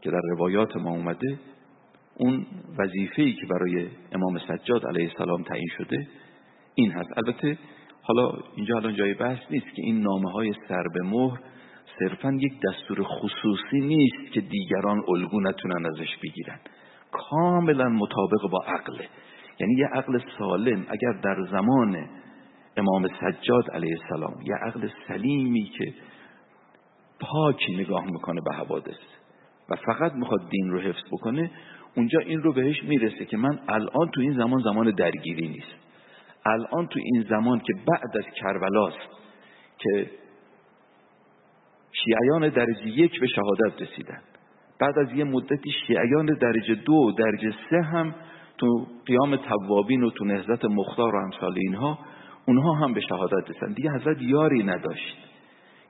که 0.00 0.10
در 0.10 0.20
روایات 0.30 0.76
ما 0.76 0.90
اومده 0.90 1.38
اون 2.16 2.46
وظیفه‌ای 2.78 3.32
که 3.32 3.46
برای 3.46 3.88
امام 4.12 4.38
سجاد 4.38 4.86
علیه 4.86 5.10
السلام 5.10 5.42
تعیین 5.42 5.68
شده 5.78 6.06
این 6.74 6.90
هست. 6.90 7.10
البته 7.16 7.58
حالا 8.02 8.32
اینجا 8.56 8.76
الان 8.76 8.94
جای 8.94 9.14
بحث 9.14 9.38
نیست 9.50 9.66
که 9.66 9.82
این 9.82 10.00
نامه 10.00 10.30
های 10.30 10.52
سر 10.68 10.84
به 10.94 11.02
مهر 11.02 11.40
صرفا 11.98 12.32
یک 12.32 12.52
دستور 12.68 13.02
خصوصی 13.02 13.80
نیست 13.80 14.32
که 14.32 14.40
دیگران 14.40 15.02
الگو 15.08 15.40
نتونن 15.40 15.86
ازش 15.86 16.16
بگیرن. 16.22 16.58
کاملا 17.12 17.88
مطابق 17.88 18.50
با 18.50 18.64
عقله 18.66 19.08
یعنی 19.60 19.74
یه 19.74 19.86
عقل 19.86 20.18
سالم 20.38 20.86
اگر 20.88 21.12
در 21.22 21.44
زمان 21.50 22.08
امام 22.76 23.08
سجاد 23.20 23.70
علیه 23.70 23.96
السلام 24.02 24.42
یه 24.42 24.54
عقل 24.54 24.88
سلیمی 25.08 25.64
که 25.78 25.94
پاک 27.20 27.62
نگاه 27.70 28.04
می‌کنه 28.04 28.40
به 28.40 28.54
حوادث 28.54 28.98
و 29.68 29.76
فقط 29.76 30.12
می‌خواد 30.12 30.48
دین 30.50 30.70
رو 30.70 30.80
حفظ 30.80 31.02
بکنه 31.12 31.50
اونجا 31.96 32.18
این 32.18 32.42
رو 32.42 32.52
بهش 32.52 32.82
می‌رسه 32.82 33.24
که 33.24 33.36
من 33.36 33.58
الان 33.68 34.10
تو 34.14 34.20
این 34.20 34.32
زمان 34.32 34.62
زمان 34.62 34.90
درگیری 34.90 35.48
نیست. 35.48 35.86
الان 36.46 36.86
تو 36.86 37.00
این 37.02 37.26
زمان 37.30 37.58
که 37.58 37.72
بعد 37.86 38.16
از 38.16 38.24
کربلاست 38.40 39.08
که 39.78 40.10
شیعیان 41.92 42.48
درجه 42.48 42.88
یک 42.88 43.20
به 43.20 43.26
شهادت 43.26 43.82
رسیدن 43.82 44.20
بعد 44.80 44.98
از 44.98 45.12
یه 45.12 45.24
مدتی 45.24 45.70
شیعیان 45.86 46.26
درجه 46.26 46.74
دو 46.74 47.12
درجه 47.18 47.54
سه 47.70 47.82
هم 47.82 48.14
تو 48.58 48.86
قیام 49.06 49.36
توابین 49.36 50.02
و 50.02 50.10
تو 50.10 50.24
نهزت 50.24 50.64
مختار 50.64 51.14
و 51.14 51.18
امثال 51.18 51.54
اینها 51.56 51.98
اونها 52.46 52.72
هم 52.72 52.94
به 52.94 53.00
شهادت 53.00 53.50
رسیدن. 53.50 53.72
دیگه 53.72 53.90
حضرت 53.90 54.16
یاری 54.20 54.62
نداشت 54.62 55.16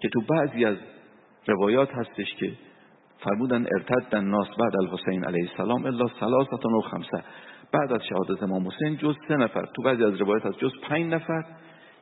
که 0.00 0.08
تو 0.08 0.20
بعضی 0.20 0.64
از 0.64 0.76
روایات 1.46 1.94
هستش 1.94 2.34
که 2.34 2.52
فرمودن 3.18 3.66
ارتد 3.76 4.16
ناس 4.16 4.48
بعد 4.48 4.76
الحسین 4.76 5.24
علیه 5.24 5.50
السلام 5.50 5.84
الا 5.84 6.06
ثلاثه 6.20 6.68
و 6.78 6.80
خمسه 6.80 7.24
بعد 7.72 7.92
از 7.92 8.04
شهادت 8.08 8.42
امام 8.42 8.66
حسین 8.66 8.96
جز 8.96 9.16
سه 9.28 9.36
نفر. 9.36 9.66
تو 9.74 9.82
بعضی 9.82 10.04
از 10.04 10.20
روایات 10.20 10.46
هست 10.46 10.58
جز 10.58 10.72
پنج 10.88 11.06
نفر. 11.06 11.44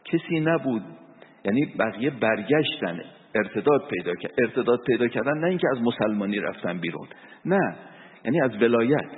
کسی 0.05 0.40
نبود. 0.40 0.83
یعنی 1.45 1.75
بقیه 1.79 2.11
برگشتن. 2.11 3.01
ارتداد 3.35 3.88
پیدا 3.90 4.14
کرد 4.14 4.33
ارتداد 4.38 4.81
پیدا 4.87 5.09
کردن 5.09 5.38
نه 5.38 5.47
اینکه 5.47 5.67
از 5.73 5.83
مسلمانی 5.83 6.40
رفتن 6.40 6.79
بیرون. 6.79 7.07
نه. 7.45 7.77
یعنی 8.25 8.40
از 8.40 8.62
ولایت. 8.62 9.11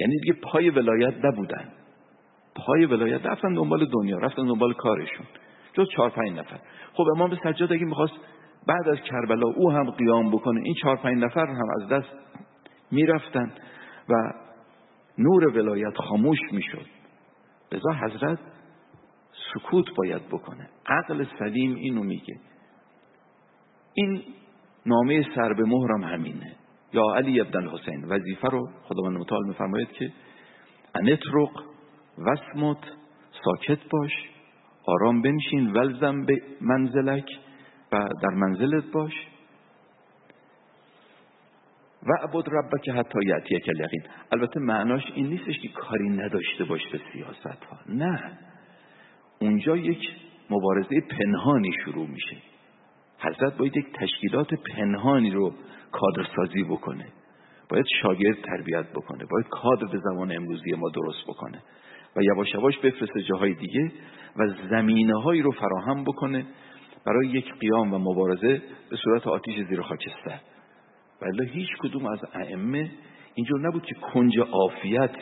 یعنی 0.00 0.18
دیگه 0.20 0.32
پای 0.32 0.70
ولایت 0.70 1.24
نبودن. 1.24 1.72
پای 2.66 2.86
ولایت 2.86 3.26
رفتن 3.26 3.54
دنبال 3.54 3.86
دنیا 3.86 4.18
رفتن 4.18 4.46
دنبال 4.46 4.72
کارشون. 4.72 5.26
جز 5.72 5.86
چهار 5.96 6.10
پنج 6.10 6.38
نفر. 6.38 6.58
خب 6.92 7.04
امام 7.16 7.36
سجاد 7.44 7.72
اگه 7.72 7.84
می‌خواست 7.84 8.14
بعد 8.66 8.88
از 8.88 8.98
کربلا 9.00 9.46
او 9.56 9.72
هم 9.72 9.90
قیام 9.90 10.30
بکنه 10.30 10.60
این 10.64 10.74
چهار 10.82 10.96
پنج 10.96 11.24
نفر 11.24 11.46
هم 11.46 11.82
از 11.82 11.88
دست 11.88 12.16
می‌رفتن 12.90 13.52
و 14.08 14.14
نور 15.18 15.48
ولایت 15.48 15.96
خاموش 15.96 16.38
می‌شد. 16.52 16.86
لذا 17.72 17.92
حضرت 17.92 18.38
سکوت 19.54 19.94
باید 19.96 20.28
بکنه. 20.28 20.68
عقل 20.86 21.24
سلیم 21.38 21.74
اینو 21.74 22.02
میگه. 22.02 22.40
این 23.94 24.22
نامه 24.86 25.34
سر 25.34 25.52
به 25.52 25.64
مهرم 25.64 26.04
همینه. 26.04 26.56
یا 26.92 27.02
علی 27.16 27.40
ابن 27.40 27.68
الحسین. 27.68 28.04
وظیفه 28.04 28.48
رو 28.48 28.68
خداوند 28.82 29.18
متعال 29.18 29.46
میفرماید 29.46 29.92
که 29.92 30.12
انترق 30.94 31.67
وسمت 32.26 32.78
ساکت 33.44 33.78
باش 33.90 34.12
آرام 34.86 35.22
بنشین 35.22 35.72
ولزم 35.72 36.24
به 36.24 36.42
منزلک 36.60 37.30
و 37.92 38.08
در 38.22 38.34
منزلت 38.34 38.84
باش. 38.92 39.12
و 42.02 42.12
عبد 42.22 42.48
ربک 42.48 42.88
حتی 42.88 43.18
یعطیه 43.26 43.60
البته 44.32 44.60
معناش 44.60 45.02
این 45.14 45.26
نیستش 45.26 45.58
که 45.62 45.68
کاری 45.68 46.08
نداشته 46.08 46.64
باش 46.64 46.80
به 46.92 47.00
سیاست 47.12 47.64
ها 47.64 47.78
نه. 47.88 48.38
اونجا 49.38 49.76
یک 49.76 50.08
مبارزه 50.50 51.00
پنهانی 51.00 51.70
شروع 51.84 52.06
میشه. 52.06 52.36
حضرت 53.18 53.56
باید 53.56 53.76
یک 53.76 53.86
تشکیلات 53.94 54.54
پنهانی 54.54 55.30
رو 55.30 55.54
کادرسازی 55.92 56.62
بکنه. 56.62 57.06
باید 57.68 57.86
شاگرد 58.02 58.36
تربیت 58.42 58.86
بکنه. 58.90 59.24
باید 59.30 59.48
کادر 59.50 59.86
به 59.92 59.98
زمان 59.98 60.32
امروزی 60.32 60.70
ما 60.70 60.88
درست 60.94 61.24
بکنه. 61.28 61.62
و 62.16 62.22
یواش 62.22 62.54
یواش 62.54 62.78
بفرسته 62.78 63.22
جاهای 63.22 63.54
دیگه 63.54 63.92
و 64.36 64.48
زمینه 64.70 65.22
هایی 65.22 65.42
رو 65.42 65.50
فراهم 65.50 66.04
بکنه 66.04 66.46
برای 67.06 67.26
یک 67.26 67.54
قیام 67.60 67.94
و 67.94 67.98
مبارزه 67.98 68.62
به 68.90 68.96
صورت 68.96 69.26
آتیش 69.26 69.66
زیر 69.68 69.82
خاکستر. 69.82 70.40
ولی 71.22 71.48
هیچ 71.48 71.68
کدوم 71.80 72.06
از 72.06 72.18
ائمه 72.34 72.90
اینجور 73.34 73.68
نبود 73.68 73.82
که 73.82 73.94
کنج 73.94 74.38
عافیت 74.38 75.16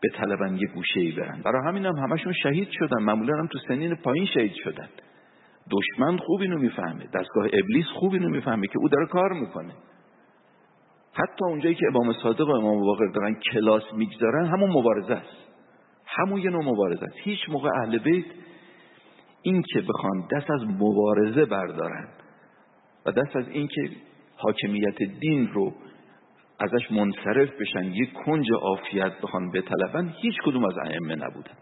به 0.00 0.08
طلبن 0.08 0.56
یه 0.56 0.66
گوشه 0.74 1.12
برن. 1.16 1.42
برای 1.42 1.68
همین 1.68 1.86
هم 1.86 1.94
همشون 1.94 2.32
شهید 2.32 2.68
شدن. 2.70 3.02
معمولا 3.02 3.38
هم 3.38 3.46
تو 3.46 3.58
سنین 3.68 3.94
پایین 3.94 4.26
شهید 4.26 4.54
شدن. 4.54 4.88
دشمن 5.70 6.16
خوب 6.16 6.40
اینو 6.40 6.58
می‌فهمه. 6.58 7.04
دستگاه 7.14 7.46
ابلیس 7.52 7.86
خوب 7.86 8.12
اینو 8.12 8.28
می‌فهمه 8.28 8.66
که 8.66 8.78
او 8.78 8.88
داره 8.88 9.06
کار 9.06 9.32
می‌کنه. 9.32 9.72
حتی 11.12 11.44
اونجایی 11.44 11.74
که 11.74 11.86
امام 11.86 12.12
صادق 12.12 12.48
و 12.48 12.50
امام 12.50 12.80
باقر 12.80 13.06
دارن 13.14 13.34
کلاس 13.34 13.82
می‌گذارن 13.94 14.46
همون 14.46 14.70
مبارزه 14.70 15.14
است. 15.14 15.51
همون 16.16 16.40
یه 16.40 16.50
نوع 16.50 16.64
مبارزه 16.64 17.04
است. 17.04 17.16
هیچ 17.24 17.38
موقع 17.48 17.70
اهل 17.82 17.98
بیت 17.98 18.24
این 19.42 19.62
که 19.62 19.80
بخوان 19.80 20.28
دست 20.32 20.50
از 20.50 20.62
مبارزه 20.64 21.44
بردارن 21.44 22.08
و 23.06 23.12
دست 23.12 23.36
از 23.36 23.48
این 23.48 23.68
که 23.68 23.90
حاکمیت 24.36 25.02
دین 25.20 25.48
رو 25.48 25.72
ازش 26.60 26.90
منصرف 26.90 27.50
بشن 27.60 27.84
یک 27.84 28.12
کنج 28.12 28.52
عافیت 28.52 29.12
بخوان 29.22 29.50
بطلبن 29.50 30.14
هیچ 30.22 30.34
کدوم 30.44 30.64
از 30.64 30.74
ائمه 30.78 31.14
نبودن. 31.14 31.56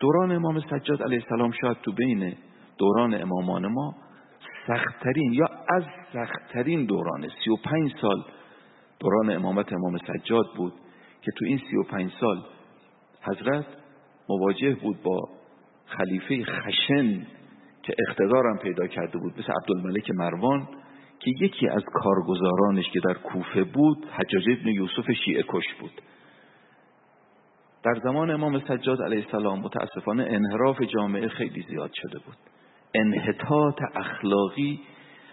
دوران 0.00 0.32
امام 0.32 0.60
سجاد 0.60 1.02
علیه 1.02 1.22
السلام 1.22 1.50
شاید 1.60 1.76
تو 1.82 1.92
بین 1.92 2.34
دوران 2.78 3.14
امامان 3.14 3.66
ما 3.66 3.94
سختترین 4.66 5.32
یا 5.32 5.46
از 5.76 5.84
سختترین 6.12 6.84
دوران 6.84 7.28
سی 7.44 7.50
و 7.50 7.56
پنج 7.56 7.92
سال 8.00 8.24
دوران 9.00 9.30
امامت 9.30 9.72
امام 9.72 9.98
سجاد 9.98 10.46
بود 10.56 10.72
که 11.22 11.30
تو 11.38 11.44
این 11.44 11.60
سی 11.70 11.76
و 11.76 11.82
پنج 11.82 12.12
سال 12.20 12.42
حضرت 13.22 13.66
مواجه 14.28 14.74
بود 14.74 15.02
با 15.02 15.28
خلیفه 15.86 16.44
خشن 16.44 17.26
که 17.82 17.94
اقتدارم 18.08 18.58
پیدا 18.58 18.86
کرده 18.86 19.18
بود 19.18 19.32
مثل 19.38 19.52
عبدالملک 19.62 20.10
مروان 20.10 20.68
که 21.20 21.30
یکی 21.40 21.68
از 21.68 21.82
کارگزارانش 21.92 22.90
که 22.90 23.00
در 23.00 23.14
کوفه 23.14 23.64
بود 23.64 24.06
حجاج 24.10 24.58
ابن 24.58 24.68
یوسف 24.68 25.10
شیعه 25.24 25.44
کش 25.48 25.64
بود. 25.80 26.02
در 27.84 27.94
زمان 28.02 28.30
امام 28.30 28.60
سجاد 28.60 29.02
علیه 29.02 29.24
السلام 29.24 29.60
متاسفانه 29.60 30.26
انحراف 30.28 30.82
جامعه 30.82 31.28
خیلی 31.28 31.64
زیاد 31.68 31.90
شده 31.94 32.18
بود. 32.18 32.36
انحطاط 32.94 33.80
اخلاقی 33.96 34.80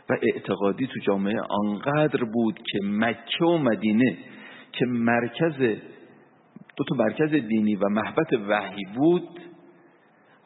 و 0.09 0.13
اعتقادی 0.21 0.87
تو 0.87 0.99
جامعه 0.99 1.41
آنقدر 1.41 2.23
بود 2.23 2.59
که 2.71 2.79
مکه 2.83 3.45
و 3.45 3.57
مدینه 3.57 4.17
که 4.71 4.85
مرکز 4.85 5.79
دو 6.77 6.83
تا 6.83 6.95
مرکز 6.95 7.29
دینی 7.47 7.75
و 7.75 7.89
محبت 7.89 8.33
وحی 8.47 8.85
بود 8.95 9.39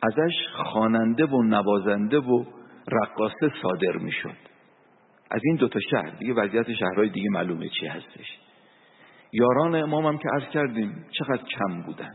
ازش 0.01 0.33
خواننده 0.53 1.25
و 1.25 1.43
نوازنده 1.43 2.17
و 2.19 2.45
رقاصه 2.91 3.51
صادر 3.61 3.97
می‌شد. 3.97 4.37
از 5.31 5.41
این 5.43 5.55
دوتا 5.55 5.79
شهر 5.91 6.09
دیگه 6.09 6.33
وضعیت 6.33 6.73
شهرهای 6.73 7.09
دیگه 7.09 7.29
معلومه 7.29 7.69
چی 7.79 7.87
هستش. 7.87 8.39
یاران 9.33 9.75
امام 9.75 10.05
هم 10.05 10.17
که 10.17 10.29
عرض 10.33 10.49
کردیم 10.49 11.05
چقدر 11.11 11.43
کم 11.43 11.81
بودن. 11.81 12.11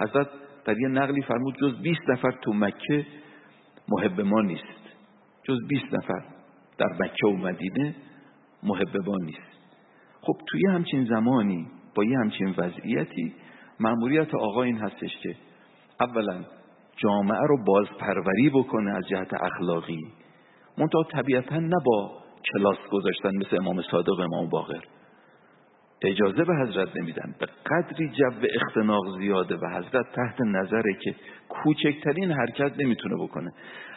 حضرت 0.00 0.28
در 0.64 0.78
یه 0.78 0.88
نقلی 0.88 1.22
فرمود 1.22 1.56
جز 1.60 1.82
20 1.82 2.00
نفر 2.08 2.30
تو 2.30 2.52
مکه 2.52 3.06
محب 3.88 4.20
ما 4.20 4.40
نیست. 4.40 4.80
جز 5.44 5.58
20 5.68 5.94
نفر 5.94 6.24
در 6.78 6.88
مکه 7.00 7.26
و 7.26 7.36
مدینه 7.36 7.94
محب 8.62 8.96
ما 9.06 9.16
نیست. 9.24 9.60
خب 10.20 10.36
توی 10.46 10.66
همچین 10.66 11.04
زمانی 11.04 11.66
با 11.94 12.04
یه 12.04 12.18
همچین 12.18 12.54
وضعیتی 12.58 13.34
مأموریت 13.80 14.34
آقا 14.34 14.62
این 14.62 14.78
هستش 14.78 15.16
که 15.22 15.34
اولا 16.00 16.44
جامعه 16.96 17.46
رو 17.48 17.64
بازپروری 17.64 18.50
بکنه 18.50 18.90
از 18.90 19.08
جهت 19.08 19.34
اخلاقی. 19.34 20.06
منتها 20.78 21.02
طبیعتا 21.12 21.56
نه 21.56 21.76
با 21.86 22.12
کلاس 22.52 22.78
گذاشتن 22.90 23.36
مثل 23.36 23.56
امام 23.56 23.82
صادق 23.82 24.18
و 24.18 24.20
امام 24.20 24.48
باقر. 24.48 24.80
اجازه 26.02 26.44
به 26.44 26.56
حضرت 26.56 26.96
نمیدن. 26.96 27.34
به 27.40 27.46
قدری 27.46 28.08
جو 28.08 28.46
اختناق 28.54 29.18
زیاده 29.18 29.56
و 29.56 29.78
حضرت 29.78 30.12
تحت 30.12 30.40
نظره 30.40 30.94
که 31.04 31.14
کوچکترین 31.48 32.32
حرکت 32.32 32.72
نمی‌تونه 32.80 33.14
بکنه. 33.24 33.52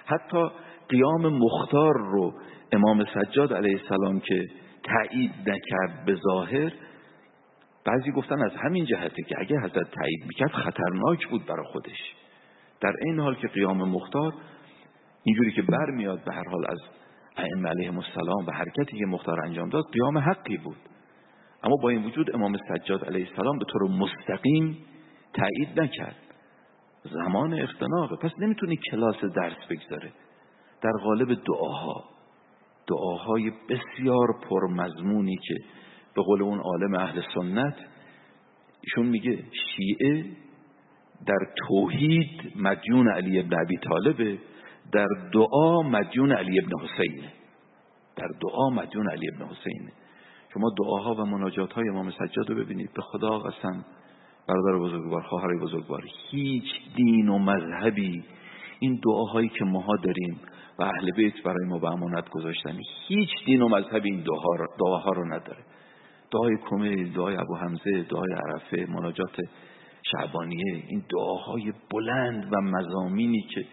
حتی 0.05 0.47
قیام 0.89 1.27
مختار 1.27 1.93
رو 1.93 2.33
امام 2.71 3.05
سجاد 3.05 3.53
علیه 3.53 3.79
السلام 3.81 4.19
که 4.19 4.47
تایید 4.83 5.31
نکرد 5.47 6.05
به 6.05 6.15
ظاهر 6.15 6.71
بعضی 7.85 8.11
گفتن 8.11 8.41
از 8.41 8.51
همین 8.55 8.85
جهته 8.85 9.23
که 9.23 9.35
اگه 9.39 9.59
حضرت 9.59 9.91
تایید 9.91 10.23
می‌کرد 10.27 10.51
خطرناک 10.51 11.27
بود 11.27 11.45
برای 11.45 11.65
خودش. 11.65 12.15
در 12.81 12.93
این 13.05 13.19
حال 13.19 13.35
که 13.35 13.47
قیام 13.47 13.89
مختار 13.89 14.33
اینجوری 15.23 15.51
که 15.51 15.61
برمیاد 15.61 16.23
به 16.23 16.33
هر 16.33 16.49
حال 16.51 16.65
از 16.69 16.79
ائمه 17.37 17.69
علیهم 17.69 17.97
السلام 17.97 18.45
و 18.47 18.51
حرکتی 18.51 18.97
که 18.97 19.05
مختار 19.05 19.45
انجام 19.45 19.69
داد 19.69 19.83
قیام 19.91 20.17
حقی 20.17 20.57
بود. 20.57 20.77
اما 21.63 21.75
با 21.83 21.89
این 21.89 22.05
وجود 22.05 22.35
امام 22.35 22.57
سجاد 22.57 23.05
علیه 23.05 23.27
السلام 23.29 23.57
به 23.57 23.65
طور 23.65 23.81
مستقیم 23.89 24.77
تایید 25.33 25.81
نکرد. 25.81 26.15
زمان 27.03 27.53
اختناقه. 27.53 28.15
پس 28.15 28.31
نمی‌تونی 28.39 28.79
کلاس 28.91 29.23
درس 29.35 29.67
بگذاره. 29.69 30.11
در 30.81 30.91
قالب 31.03 31.33
دعاها. 31.33 32.03
دعاهای 32.87 33.51
بسیار 33.69 34.27
پرمضمونی 34.49 35.37
که 35.47 35.55
به 36.15 36.21
قول 36.21 36.41
اون 36.41 36.59
عالم 36.59 36.95
اهل 36.95 37.21
سنت 37.35 37.75
ایشون 38.81 39.05
میگه 39.05 39.43
شیعه 39.75 40.25
در 41.25 41.47
توحید 41.67 42.51
مدیون 42.55 43.09
علی 43.09 43.39
ابن 43.39 43.59
عبی 43.59 43.77
طالبه 43.77 44.37
در 44.91 45.07
دعا 45.33 45.81
مدیون 45.81 46.31
علی 46.31 46.59
ابن 46.59 46.71
حسینه 46.79 47.31
در 48.15 48.27
دعا 48.41 48.69
مدیون 48.69 49.09
علی 49.09 49.27
ابن 49.33 49.45
حسینه 49.45 49.91
شما 50.53 50.69
دعاها 50.77 51.15
و 51.15 51.25
مناجات 51.25 51.73
های 51.73 51.89
امام 51.89 52.11
سجاد 52.11 52.49
رو 52.49 52.55
ببینید. 52.55 52.93
به 52.93 53.01
خدا 53.01 53.39
قسم 53.39 53.85
برادر 54.47 54.79
بزرگوار 54.79 55.21
خواهر 55.21 55.57
بزرگوار 55.61 56.03
هیچ 56.29 56.65
دین 56.95 57.29
و 57.29 57.37
مذهبی 57.37 58.23
این 58.79 58.99
دعاهایی 59.03 59.49
که 59.49 59.65
ماها 59.65 59.95
داریم 59.95 60.39
و 60.79 60.83
اهل 60.83 61.11
بیت 61.11 61.43
برای 61.43 61.65
ما 61.67 61.79
به 61.79 61.91
امانت 61.91 62.29
گذاشتن 62.29 62.77
هیچ 63.07 63.29
دین 63.45 63.61
و 63.61 63.67
مذهبی 63.67 64.11
این 64.11 64.23
دعاها 64.79 65.11
رو 65.11 65.25
نداره. 65.25 65.63
دعای 66.33 66.57
کمیل 66.69 67.13
دعای 67.13 67.35
ابو 67.35 67.55
حمزه 67.55 68.03
دعای 68.09 68.33
عرفه 68.33 68.91
مناجات 68.91 69.35
شعبانیه 70.11 70.83
این 70.87 71.03
دعاهای 71.09 71.73
بلند 71.91 72.53
و 72.53 72.61
مزامینی 72.61 73.41
که 73.41 73.65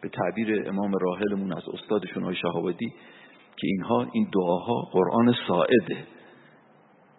به 0.00 0.08
تعبیر 0.08 0.68
امام 0.68 0.92
راحلمون 1.00 1.52
از 1.52 1.62
استادشون 1.72 2.24
های 2.24 2.36
شهابدی 2.36 2.88
که 3.56 3.66
اینها 3.66 4.06
این 4.12 4.28
دعاها 4.32 4.88
قرآن 4.92 5.34
ساعده. 5.48 6.06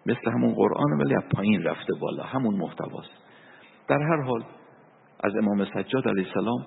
مثل 0.05 0.31
همون 0.31 0.53
قرآن 0.53 0.91
ولی 0.99 1.15
از 1.15 1.23
پایین 1.35 1.63
رفته 1.63 1.93
بالا 2.01 2.23
همون 2.23 2.55
محتواست. 2.55 3.09
در 3.87 4.01
هر 4.01 4.21
حال 4.21 4.43
از 5.23 5.35
امام 5.35 5.65
سجاد 5.65 6.07
علیه 6.07 6.27
السلام 6.27 6.65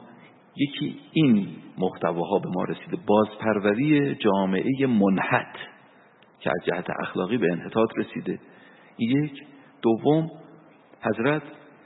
یکی 0.57 1.01
این 1.13 1.49
محتواها 1.79 2.39
به 2.39 2.49
ما 2.49 2.65
رسیده. 2.65 2.97
بازپروری 3.07 4.15
جامعه 4.15 4.87
منحت. 4.87 5.57
که 6.41 6.51
از 6.51 6.65
جهت 6.67 6.87
اخلاقی 7.01 7.39
به 7.39 7.53
انحطاط 7.53 7.91
رسیده. 7.97 8.41
یک. 8.99 9.43
دوم 9.83 10.31
حضرت 11.03 11.43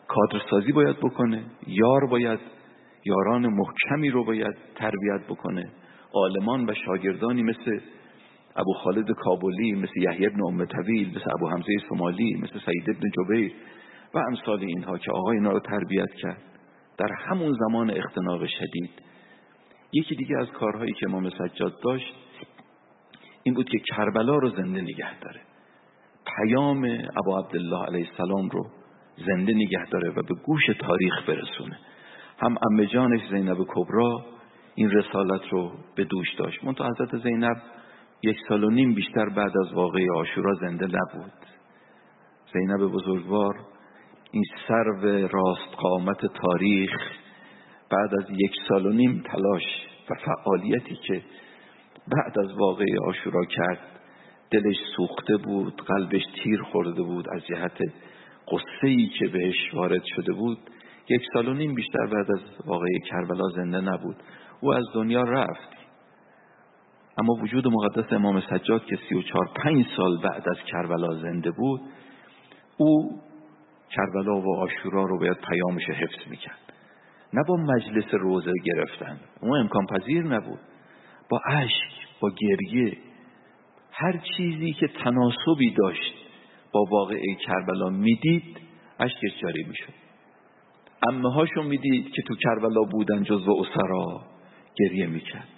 کادرسازی 0.09 0.73
باید 0.73 0.97
بکنه 0.97 1.45
یار 1.67 2.07
باید 2.07 2.41
یاران 3.05 3.47
محکمی 3.47 4.11
رو 4.11 4.25
باید 4.25 4.55
تربیت 4.75 5.27
بکنه. 5.29 5.73
عالمان 6.15 6.71
و 6.71 6.75
شاگردانی 6.75 7.43
مثل 7.43 7.81
ابو 8.57 8.73
خالد 8.73 9.11
کابلی 9.11 9.73
مثل 9.73 10.01
یحیی 10.01 10.27
ابن 10.27 10.45
ام 10.47 10.65
طویل 10.65 11.09
مثل 11.09 11.31
ابو 11.35 11.49
حمزه 11.49 11.73
سومالی 11.88 12.35
مثل 12.35 12.59
سعید 12.67 12.91
ابن 12.91 13.11
جبیر 13.11 13.53
و 14.15 14.19
امثال 14.19 14.61
اینها 14.61 14.99
که 14.99 15.12
آقا 15.12 15.31
اینا 15.31 15.51
رو 15.51 15.61
تربیت 15.61 16.12
کرد. 16.15 16.43
در 16.99 17.12
همون 17.29 17.53
زمان 17.53 17.91
اختناق 17.91 18.47
شدید. 18.47 18.91
یکی 19.93 20.15
دیگه 20.15 20.37
از 20.41 20.49
کارهایی 20.51 20.93
که 20.93 21.09
امام 21.09 21.31
سجاد 21.31 21.75
داشت 21.85 22.15
این 23.42 23.55
بود 23.55 23.68
که 23.68 23.78
کربلا 23.78 24.37
رو 24.37 24.50
زنده 24.50 24.81
نگه 24.81 25.20
داره. 25.20 25.40
پیام 26.37 26.85
ابو 27.16 27.37
عبدالله 27.37 27.87
علیه 27.87 28.09
السلام 28.11 28.48
رو 28.48 28.66
زنده 29.26 29.52
نگه 29.52 29.85
داره 29.90 30.11
و 30.11 30.22
به 30.22 30.35
گوش 30.46 30.66
تاریخ 30.81 31.28
برسونه. 31.28 31.78
هم 32.38 32.57
امه 32.70 32.87
جانش 32.87 33.20
زینب 33.31 33.59
کبرا 33.68 34.24
این 34.74 34.90
رسالت 34.90 35.48
رو 35.50 35.72
به 35.96 36.05
دوش 36.05 36.35
داشت. 36.35 36.64
منتها 36.64 36.88
حضرت 36.88 37.22
زینب 37.22 37.57
یک 38.22 38.37
سال 38.48 38.64
و 38.64 38.70
نیم 38.70 38.94
بیشتر 38.94 39.28
بعد 39.28 39.52
از 39.66 39.72
واقعی 39.72 40.11
آشورا 40.11 40.55
زنده 40.55 40.87
نبود. 40.87 41.33
زینب 42.52 42.81
بزرگوار 42.81 43.55
این 44.33 44.44
سرو 44.68 45.28
راست 45.28 45.74
قامت 45.76 46.26
تاریخ 46.26 46.90
بعد 47.90 48.14
از 48.14 48.31
یک 48.31 48.52
سال 48.68 48.87
و 48.87 48.92
نیم 48.92 49.22
تلاش 49.26 49.62
و 50.11 50.14
فعالیتی 50.14 50.94
که 50.94 51.22
بعد 52.09 52.38
از 52.38 52.53
واقعی 52.59 52.97
آشورا 53.07 53.45
کرد 53.45 53.79
دلش 54.51 54.77
سوخته 54.97 55.37
بود 55.37 55.83
قلبش 55.87 56.23
تیر 56.43 56.62
خورده 56.62 57.03
بود 57.03 57.27
از 57.35 57.47
جهت 57.47 57.79
قصه 58.49 58.87
ای 58.87 59.07
که 59.19 59.29
بهش 59.29 59.75
وارد 59.75 60.03
شده 60.17 60.33
بود. 60.33 60.59
یک 61.09 61.23
سال 61.35 61.49
و 61.49 61.55
نیم 61.55 61.75
بیشتر 61.75 62.07
بعد 62.07 62.33
از 62.33 62.67
واقعی 62.67 63.01
کربلا 63.11 63.49
زنده 63.49 63.81
نبود. 63.81 64.16
او 64.61 64.74
از 64.74 64.85
دنیا 64.95 65.22
رفت. 65.22 65.72
اما 67.18 67.33
وجود 67.43 67.68
مقدس 67.68 68.12
امام 68.12 68.41
سجاد 68.41 68.85
که 68.85 68.99
سی 69.09 69.14
و 69.14 69.22
چار 69.22 69.51
پنج 69.57 69.87
سال 69.97 70.22
بعد 70.22 70.49
از 70.49 70.57
کربلا 70.66 71.14
زنده 71.14 71.51
بود 71.51 71.81
او 72.76 73.20
کربلا 73.91 74.41
و 74.41 74.57
آشورا 74.59 75.05
رو 75.05 75.18
باید 75.18 75.37
پیامش 75.49 75.83
حفظ 75.83 76.31
می‌کرد. 76.31 76.59
نه 77.33 77.43
با 77.49 77.57
مجلس 77.57 78.14
روزه 78.14 78.53
گرفتن. 78.64 79.20
اون 79.41 79.59
امکان 79.59 79.87
پذیر 79.87 80.22
نبود. 80.22 80.59
با 81.31 81.41
عشق 81.47 82.01
با 82.23 82.31
گریه. 82.31 82.97
هر 83.91 84.20
چیزی 84.37 84.73
که 84.73 84.89
تناسبی 84.89 85.70
داشت 85.79 86.14
با 86.73 86.85
واقعه 86.91 87.35
کربلا 87.47 87.91
می‌دید 87.91 88.57
اشکش 89.01 89.41
جاری 89.43 89.64
می‌شد. 89.68 89.93
امه 91.09 91.33
هاشون 91.33 91.66
می‌دید 91.66 92.11
که 92.11 92.23
تو 92.23 92.35
کربلا 92.35 92.83
بودن 92.83 93.23
جز 93.23 93.49
و 93.49 93.53
اسرا 93.53 94.20
گریه 94.79 95.07
می‌کرد. 95.07 95.49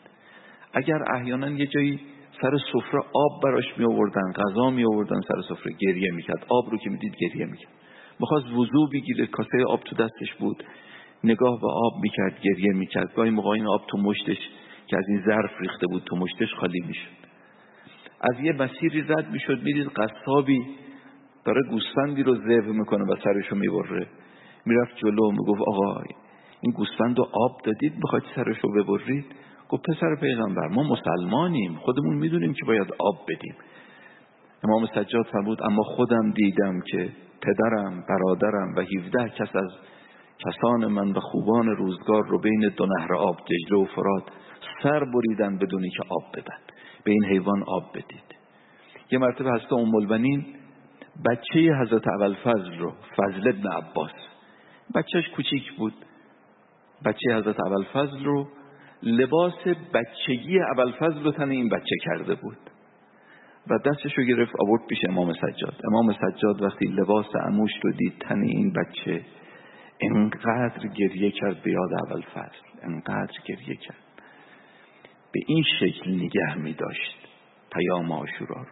اگر 0.73 0.99
احیانا 1.15 1.49
یه 1.49 1.67
جایی 1.67 2.01
سر 2.43 2.59
سفره 2.73 3.01
آب 3.01 3.43
براش 3.43 3.79
می 3.79 3.85
آوردن 3.85 4.33
غذا 4.33 4.71
می 4.71 4.85
آوردن 4.85 5.21
سر 5.21 5.43
سفره 5.49 5.73
گریه 5.81 6.11
می‌کرد. 6.13 6.47
آب 6.49 6.71
رو 6.71 6.79
که 6.79 6.91
می‌دید 6.91 7.17
گریه 7.21 7.47
می‌کرد. 7.47 7.73
می‌خواست 8.21 8.47
وضو 8.47 8.89
بگیره 8.93 9.27
کاسه 9.27 9.65
آب 9.69 9.81
تو 9.81 9.97
دستش 9.97 10.35
بود. 10.39 10.65
نگاه 11.25 11.61
به 11.61 11.67
آب 11.67 11.93
می‌کرد 12.03 12.41
گریه 12.41 12.73
می‌کرد. 12.73 13.15
گاهی 13.15 13.31
موقع 13.31 13.49
این 13.49 13.67
آب 13.67 13.87
تو 13.89 13.99
مشتش 13.99 14.39
که 14.95 14.99
از 14.99 15.09
این 15.09 15.23
ظرف 15.27 15.51
ریخته 15.61 15.87
بود 15.87 16.03
تو 16.07 16.17
مشتش 16.17 16.55
خالی 16.61 16.81
می‌شد. 16.87 17.25
از 18.21 18.41
یه 18.41 18.53
مسیری 18.53 19.03
رد 19.03 19.31
می‌شد 19.31 19.63
می‌دید 19.63 19.89
قصابی 19.89 20.67
داره 21.45 21.61
گوسفندی 21.71 22.23
رو 22.23 22.35
ذبح 22.35 22.67
می‌کنه 22.67 23.05
و 23.05 23.17
سرشو 23.25 23.57
می‌بره. 23.57 24.07
می‌رفت 24.67 24.97
جلو 24.97 25.31
می‌گفت 25.31 25.61
آقا 25.67 26.03
این 26.61 26.73
گوسفند 26.73 27.19
رو 27.19 27.25
آب 27.33 27.61
دادید 27.65 27.93
بخواید 28.05 28.25
سرشو 28.35 28.69
ببرید؟ 28.69 29.25
گفت 29.69 29.83
پسر 29.91 30.17
پیغمبر 30.21 30.69
ما 30.69 30.83
مسلمانیم 30.83 31.75
خودمون 31.75 32.17
می‌دونیم 32.17 32.53
که 32.53 32.67
باید 32.67 32.89
آب 32.99 33.17
بدیم. 33.29 33.55
امام 34.65 34.87
سجاد 34.87 35.27
فرمود 35.33 35.63
اما 35.63 35.83
خودم 35.83 36.31
دیدم 36.31 36.81
که 36.81 37.09
پدرم 37.43 38.05
برادرم 38.09 38.75
و 38.77 38.81
17 38.81 39.29
کس 39.29 39.57
از 39.57 39.71
کسان 40.39 40.87
من 40.87 41.11
و 41.11 41.21
خوبان 41.21 41.67
روزگار 41.67 42.23
رو 42.29 42.39
بین 42.39 42.73
دو 42.77 42.87
نهر 42.87 43.15
آب 43.15 43.37
دجله 43.37 43.79
و 43.79 43.85
فرات 43.85 44.23
سر 44.85 45.05
بریدن 45.05 45.59
بدونی 45.59 45.91
که 45.91 46.03
آب 46.09 46.33
بدن. 46.33 46.59
به 47.05 47.13
این 47.13 47.25
حیوان 47.25 47.63
آب 47.67 47.91
بدید. 47.91 48.35
یه 49.11 49.19
مرتبه 49.19 49.51
هست 49.53 49.73
ام 49.73 49.95
البنین 49.95 50.45
بچه 51.27 51.61
حضرت 51.81 52.05
فضل 52.45 52.79
رو 52.79 52.93
فضل 53.17 53.49
ابن 53.49 53.69
عباس 53.73 54.11
بچهش 54.95 55.29
کوچیک 55.37 55.73
بود. 55.73 55.95
بچه 57.07 57.37
حضرت 57.37 57.57
فضل 57.93 58.25
رو 58.25 58.49
لباس 59.03 59.67
بچگی 59.95 60.59
فضل 60.99 61.25
رو 61.25 61.33
تن 61.33 61.51
این 61.51 61.69
بچه 61.69 61.97
کرده 62.05 62.35
بود. 62.35 62.59
و 63.71 63.79
دستش 63.79 64.19
رو 64.19 64.25
گرفت 64.25 64.53
آورد 64.61 64.87
پیش 64.89 64.99
امام 65.09 65.33
سجاد. 65.33 65.81
امام 65.91 66.13
سجاد 66.13 66.63
وقتی 66.63 66.87
لباس 66.87 67.27
اموش 67.47 67.71
رو 67.83 67.93
دید 67.93 68.19
تن 68.21 68.43
این 68.43 68.73
بچه 68.73 69.25
انقدر 70.01 70.89
گریه 70.89 71.31
کرد 71.31 71.63
به 71.63 71.71
یاد 71.71 71.91
اول 72.07 72.23
فصل 72.23 72.83
انقدر 72.83 73.35
گریه 73.47 73.77
کرد. 73.77 74.04
به 75.35 75.41
این 75.47 75.65
شکل 75.81 76.11
نگه 76.11 76.55
می 76.55 76.73
داشت. 76.73 77.29
پیام 77.73 78.13
آشورا 78.13 78.63
رو. 78.63 78.69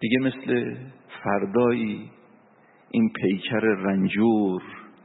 دیگه 0.00 0.18
مثل 0.18 0.76
فردایی 1.24 2.10
این 2.90 3.12
پیکر 3.12 3.60
رنجور 3.60 4.62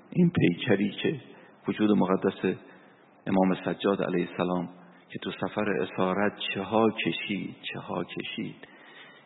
این 0.09 0.31
پیکری 0.31 0.89
که 0.89 1.21
وجود 1.67 1.91
مقدس 1.91 2.57
امام 3.27 3.55
سجاد 3.65 4.03
علیه 4.03 4.27
السلام 4.31 4.69
که 5.09 5.19
تو 5.19 5.31
سفر 5.31 5.69
اسارت 5.69 6.33
چه 6.53 6.61
ها 6.61 6.89
کشید 6.89 7.55
چه 7.73 7.79
ها 7.79 8.03
کشید. 8.03 8.67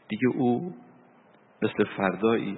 دیگه 0.07 0.27
او 0.35 0.73
مثل 1.61 1.83
فردایی 1.97 2.57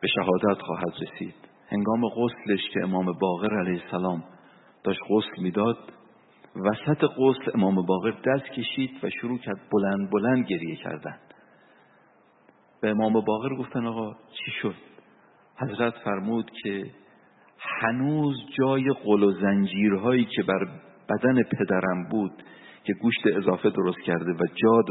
به 0.00 0.08
شهادت 0.08 0.62
خواهد 0.62 0.92
رسید. 1.02 1.34
هنگام 1.68 2.08
غسلش 2.08 2.70
که 2.74 2.80
امام 2.82 3.06
باقر 3.20 3.58
علیه 3.58 3.82
السلام 3.84 4.24
داشت 4.84 5.00
غسل 5.10 5.42
می‌داد 5.42 5.92
وسط 6.56 7.04
غسل 7.04 7.50
امام 7.54 7.86
باقر 7.86 8.10
دست 8.10 8.44
کشید 8.44 8.90
و 9.02 9.10
شروع 9.10 9.38
کرد 9.38 9.60
بلند 9.72 10.10
بلند 10.10 10.46
گریه 10.46 10.76
کردن. 10.76 11.18
به 12.80 12.90
امام 12.90 13.12
باقر 13.12 13.54
گفتن 13.54 13.86
آقا 13.86 14.12
چی 14.12 14.50
شد؟ 14.62 14.74
حضرت 15.56 15.94
فرمود 16.04 16.50
که 16.62 16.84
هنوز 17.58 18.36
جای 18.58 18.84
قل 19.04 19.22
و 19.22 19.32
زنجیرهایی 19.32 20.24
که 20.24 20.42
بر 20.42 20.68
بدن 21.08 21.42
پدرم 21.42 22.08
بود 22.10 22.42
که 22.84 22.92
گوشت 22.92 23.26
اضافه 23.26 23.70
درست 23.70 24.00
کرده 24.00 24.32
و 24.32 24.46
جاد 24.54 24.86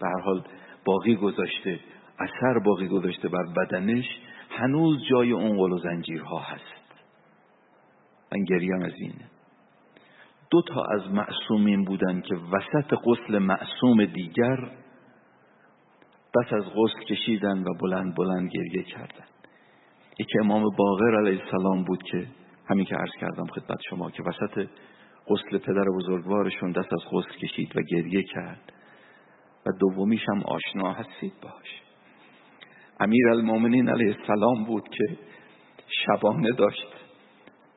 به 0.00 0.22
حال 0.24 0.44
باقی 0.84 1.16
گذاشته 1.16 1.80
اثر 2.18 2.58
باقی 2.64 2.88
گذاشته 2.88 3.28
بر 3.28 3.46
بدنش 3.56 4.04
هنوز 4.50 4.98
جای 5.10 5.32
اون 5.32 5.56
قل 5.56 5.72
و 5.72 5.78
زنجیرها 5.78 6.38
هست. 6.38 7.02
من 8.32 8.44
گریم 8.44 8.82
از 8.82 8.92
اینه. 9.00 9.35
دو 10.50 10.62
تا 10.62 10.84
از 10.84 11.10
معصومین 11.10 11.84
بودن 11.84 12.20
که 12.20 12.34
وسط 12.34 12.94
غسل 13.04 13.38
معصوم 13.38 14.04
دیگر 14.04 14.56
دست 16.36 16.52
از 16.52 16.64
غسل 16.64 17.04
کشیدن 17.08 17.64
و 17.64 17.74
بلند 17.80 18.14
بلند 18.14 18.50
گریه 18.50 18.82
کردن. 18.82 19.24
یکی 20.18 20.38
امام 20.38 20.62
باقر 20.78 21.18
علیه 21.18 21.42
السلام 21.44 21.84
بود 21.84 22.02
که 22.02 22.26
همین 22.68 22.84
که 22.84 22.96
عرض 22.96 23.12
کردم 23.20 23.46
خدمت 23.46 23.78
شما 23.90 24.10
که 24.10 24.22
وسط 24.22 24.68
غسل 25.28 25.58
پدر 25.58 25.84
بزرگوارشون 25.96 26.72
دست 26.72 26.92
از 26.92 27.00
غسل 27.12 27.38
کشید 27.38 27.76
و 27.76 27.80
گریه 27.82 28.22
کرد 28.22 28.72
و 29.66 29.70
دومیش 29.80 30.22
هم 30.28 30.42
آشنا 30.42 30.92
هستید 30.92 31.32
باش. 31.42 31.82
امیر 33.00 33.28
المومنین 33.28 33.88
علیه 33.88 34.16
السلام 34.20 34.64
بود 34.64 34.88
که 34.88 35.18
شبانه 35.88 36.50
داشت 36.50 36.86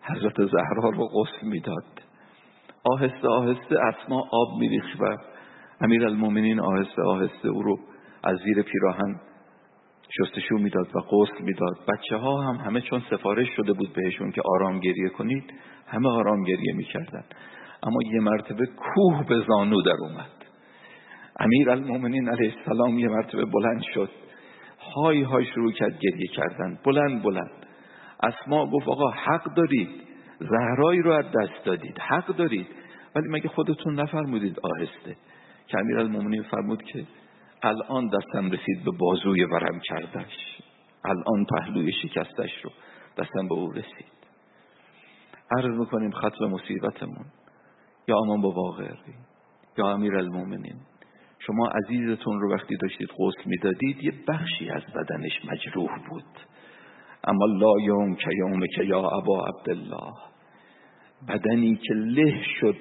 حضرت 0.01 0.36
زهرا 0.45 0.89
رو 0.89 1.07
غسل 1.07 1.47
می‌داد. 1.47 1.99
آهسته 2.84 3.27
آهسته 3.27 3.75
اسما 3.80 4.19
آب 4.32 4.59
میریخت 4.59 5.01
و 5.01 5.17
امیر 5.82 6.05
المومنین 6.05 6.59
آهسته 6.59 7.01
آهسته 7.01 7.47
او 7.47 7.61
رو 7.61 7.80
از 8.23 8.38
زیر 8.38 8.61
پیراهن 8.61 9.19
شستشو 10.17 10.55
می‌داد 10.55 10.88
و 10.95 10.99
غسل 10.99 11.43
می‌داد. 11.43 11.77
بچه 11.88 12.17
ها 12.17 12.41
هم 12.41 12.55
همه 12.55 12.82
چون 12.82 13.01
سفارش 13.09 13.47
شده 13.55 13.73
بود 13.73 13.93
بهشون 13.93 14.32
که 14.32 14.41
آرام 14.45 14.80
گریه 14.80 15.09
کنید 15.09 15.53
همه 15.88 16.09
آرام 16.09 16.43
گریه 16.43 16.73
می‌کردن. 16.75 17.23
اما 17.84 17.97
یه 18.13 18.19
مرتبه 18.19 18.65
کوه 18.65 19.25
به 19.27 19.43
زانو 19.47 19.82
در 19.82 19.95
اومد. 19.99 20.32
امیر 21.39 21.69
المومنین 21.69 22.30
علیه 22.30 22.53
السلام 22.57 22.99
یه 22.99 23.07
مرتبه 23.07 23.45
بلند 23.45 23.82
شد. 23.93 24.09
های 24.95 25.21
های 25.21 25.45
شروع 25.45 25.71
کرد 25.71 25.99
گریه 25.99 26.27
کردن. 26.27 26.80
بلند 26.86 27.23
بلند. 27.23 27.65
اسما 28.23 28.65
گفت 28.65 28.88
آقا 28.88 29.09
حق 29.09 29.53
دارید. 29.55 30.09
زهرایی 30.39 31.01
رو 31.01 31.11
از 31.11 31.25
دست 31.25 31.65
دادید. 31.65 31.99
حق 31.99 32.35
دارید. 32.35 32.67
ولی 33.15 33.27
مگه 33.29 33.49
خودتون 33.49 33.99
نفرمودید 33.99 34.59
آهسته؟ 34.59 35.15
که 35.67 35.79
امیر 35.79 35.99
المومنین 35.99 36.43
فرمود 36.43 36.83
که 36.83 37.05
الان 37.63 38.07
دستم 38.07 38.51
رسید 38.51 38.83
به 38.85 38.91
بازوی 38.91 39.43
ورم 39.43 39.79
کردش. 39.79 40.61
الان 41.03 41.45
پهلوی 41.45 41.91
شکستش 41.91 42.51
رو 42.63 42.71
دستم 43.17 43.47
به 43.47 43.55
او 43.55 43.71
رسید. 43.71 44.19
عرض 45.57 45.79
می‌کنیم 45.79 46.11
ختم 46.11 46.45
مصیبتمون. 46.45 47.25
یا 48.07 48.17
امان 48.17 48.41
با 48.41 48.51
واقعی 48.51 48.89
یا 49.77 49.89
امیر 49.89 50.15
المومنین 50.15 50.75
شما 51.39 51.67
عزیزتون 51.67 52.39
رو 52.39 52.53
وقتی 52.53 52.77
داشتید 52.77 53.09
غسل 53.09 53.41
می‌دادید 53.45 54.03
یه 54.03 54.13
بخشی 54.27 54.69
از 54.69 54.83
بدنش 54.95 55.45
مجروح 55.45 55.89
بود. 56.09 56.23
اما 57.24 57.45
لا 57.45 57.74
یوم 57.82 58.15
که 58.15 58.30
یوم 58.38 58.59
که 58.76 58.84
یا 58.84 58.99
ابا 58.99 59.45
عبدالله. 59.45 60.13
بدنی 61.28 61.76
که 61.76 61.93
له 61.93 62.43
شد 62.59 62.76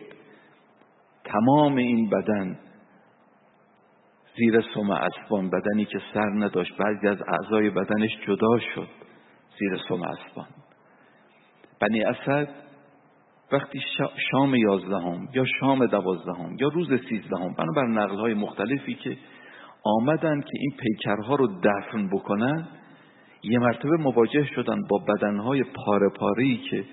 تمام 1.25 1.77
این 1.77 2.11
بدن 2.11 2.59
زیر 4.37 4.61
سم 4.75 4.91
اسبان. 4.91 5.51
بدنی 5.51 5.85
که 5.85 5.99
سر 6.15 6.31
نداشت 6.31 6.77
بعضی 6.77 7.09
از 7.09 7.19
اعضای 7.29 7.71
بدنش 7.71 8.11
جدا 8.27 8.59
شد 8.75 8.89
زیر 9.59 9.79
سم 9.89 10.03
اسبان. 10.03 10.49
بنی 11.81 12.03
اسد 12.03 12.49
وقتی 13.53 13.81
شام 14.31 14.55
یازدهم 14.55 15.29
یا 15.35 15.45
شام 15.61 15.87
دوازدهم 15.87 16.57
یا 16.61 16.69
روز 16.69 16.89
سیزدهم 17.09 17.55
بنابر 17.55 17.87
نقل 17.87 18.17
های 18.17 18.35
مختلفی 18.35 18.95
که 18.95 19.17
آمدن 19.85 20.41
که 20.41 20.53
این 20.53 20.73
پیکرها 20.79 21.35
رو 21.35 21.47
دفن 21.47 22.09
بکنن 22.09 22.69
یه 23.43 23.59
مرتبه 23.59 23.97
مواجه 23.97 24.45
شدن 24.55 24.83
با 24.89 24.99
بدنهای 24.99 25.65
پاره 25.65 26.09
پاره 26.09 26.57
که 26.71 26.85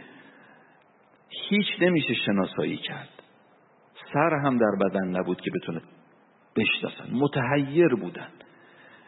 هیچ 1.49 1.67
نمیشه 1.81 2.13
شناسایی 2.13 2.77
کرد. 2.77 3.09
سر 4.13 4.33
هم 4.45 4.57
در 4.57 4.89
بدن 4.89 5.07
نبود 5.07 5.41
که 5.41 5.51
بتونه 5.51 5.81
بشناسن. 6.55 7.13
متحیر 7.13 7.95
بودن. 7.95 8.27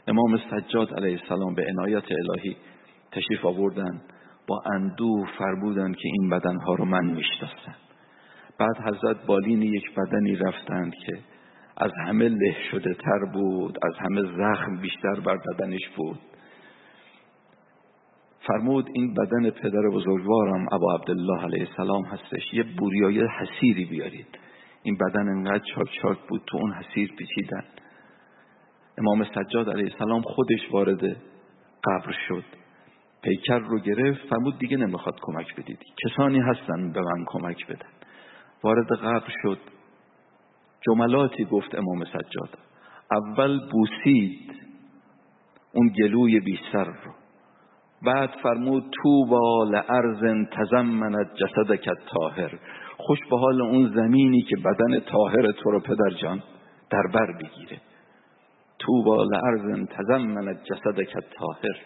امام 0.08 0.38
سجاد 0.38 0.94
علیه 0.94 1.20
السلام 1.22 1.56
به 1.56 1.66
عنایت 1.70 2.04
الهی 2.12 2.58
تشریف 3.12 3.46
آوردن 3.46 4.02
با 4.48 4.64
اندوه 4.76 5.28
فرمودند 5.38 5.96
که 5.96 6.10
این 6.20 6.30
بدنها 6.30 6.74
رو 6.74 6.86
من 6.86 7.06
می‌شناسم. 7.06 7.76
بعد 8.60 8.78
حضرت 8.78 9.26
بالین 9.26 9.62
یک 9.62 9.96
بدنی 9.96 10.36
رفتند 10.36 10.94
که 11.06 11.20
از 11.78 11.92
همه 12.08 12.30
له 12.30 12.56
شده 12.72 12.94
تر 12.94 13.26
بود 13.34 13.78
از 13.84 13.94
همه 14.00 14.22
زخم 14.22 14.78
بیشتر 14.82 15.20
بر 15.26 15.38
بدنش 15.38 15.88
بود. 15.96 16.20
فرمود 18.48 18.90
این 18.94 19.14
بدن 19.14 19.50
پدر 19.50 19.90
بزرگوارم 19.94 20.68
ابا 20.72 20.96
عبدالله 20.96 21.44
علیه 21.44 21.68
السلام 21.70 22.06
هستش. 22.06 22.54
یه 22.54 22.64
بوریای 22.64 23.28
حسیری 23.40 23.86
بیارید. 23.86 24.28
این 24.84 24.98
بدن 24.98 25.30
انقدر 25.30 25.64
چاک 25.76 25.88
چاک 26.02 26.18
بود 26.30 26.42
تو 26.48 26.58
اون 26.58 26.74
حسیر 26.74 27.14
پیچیدن. 27.18 27.64
امام 28.98 29.24
سجاد 29.24 29.70
علیه 29.70 29.92
السلام 29.94 30.22
خودش 30.22 30.72
وارد 30.72 31.02
قبر 31.84 32.16
شد. 32.28 32.44
پیکر 33.22 33.60
رو 33.60 33.80
گرفت 33.80 34.28
فرمود 34.30 34.60
دیگه 34.60 34.78
نمی‌خواد 34.78 35.16
کمک 35.22 35.56
بدید. 35.56 35.80
کسانی 36.06 36.40
هستن 36.40 36.92
به 36.92 37.02
من 37.02 37.26
کمک 37.26 37.68
بدن. 37.68 37.90
وارد 38.64 38.92
قبر 38.92 39.34
شد. 39.42 39.60
جملاتی 40.88 41.46
گفت 41.46 41.76
امام 41.76 42.04
سجاد. 42.04 42.58
اول 43.12 43.60
بوسید 43.72 44.52
اون 45.74 45.88
گلوی 45.88 46.40
بی 46.40 46.60
سر 46.72 46.86
رو. 46.86 47.27
بعد 48.06 48.30
فرمود 48.44 48.84
تو 49.04 49.26
با 49.26 49.64
لعرز 49.64 50.48
تزمنت 50.52 51.28
جسدک 51.36 51.90
تاهر 52.14 52.60
خوش 52.98 53.20
به 53.30 53.38
حال 53.38 53.62
اون 53.62 53.92
زمینی 53.96 54.42
که 54.42 54.56
بدن 54.56 55.00
طاهر 55.00 55.52
تو 55.52 55.72
رو 55.72 55.80
پدر 55.80 56.10
جان 56.22 56.44
در 56.90 57.04
بر 57.14 57.32
بگیره. 57.32 57.82
تو 58.80 59.04
با 59.04 59.24
لعرض 59.24 59.88
تزمن 59.90 60.58
جسدک 60.64 61.14
طاهر 61.14 61.78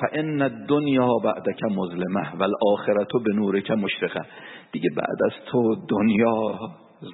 فان 0.00 0.42
الدنیا 0.42 1.08
بعدک 1.24 1.62
مظلمه 1.64 2.36
و 2.36 2.42
الاخرت 2.42 3.08
به 3.24 3.34
نورک 3.34 3.70
مشرقه 3.70 4.26
دیگه 4.72 4.90
بعد 4.96 5.22
از 5.24 5.32
تو 5.46 5.76
دنیا 5.88 6.58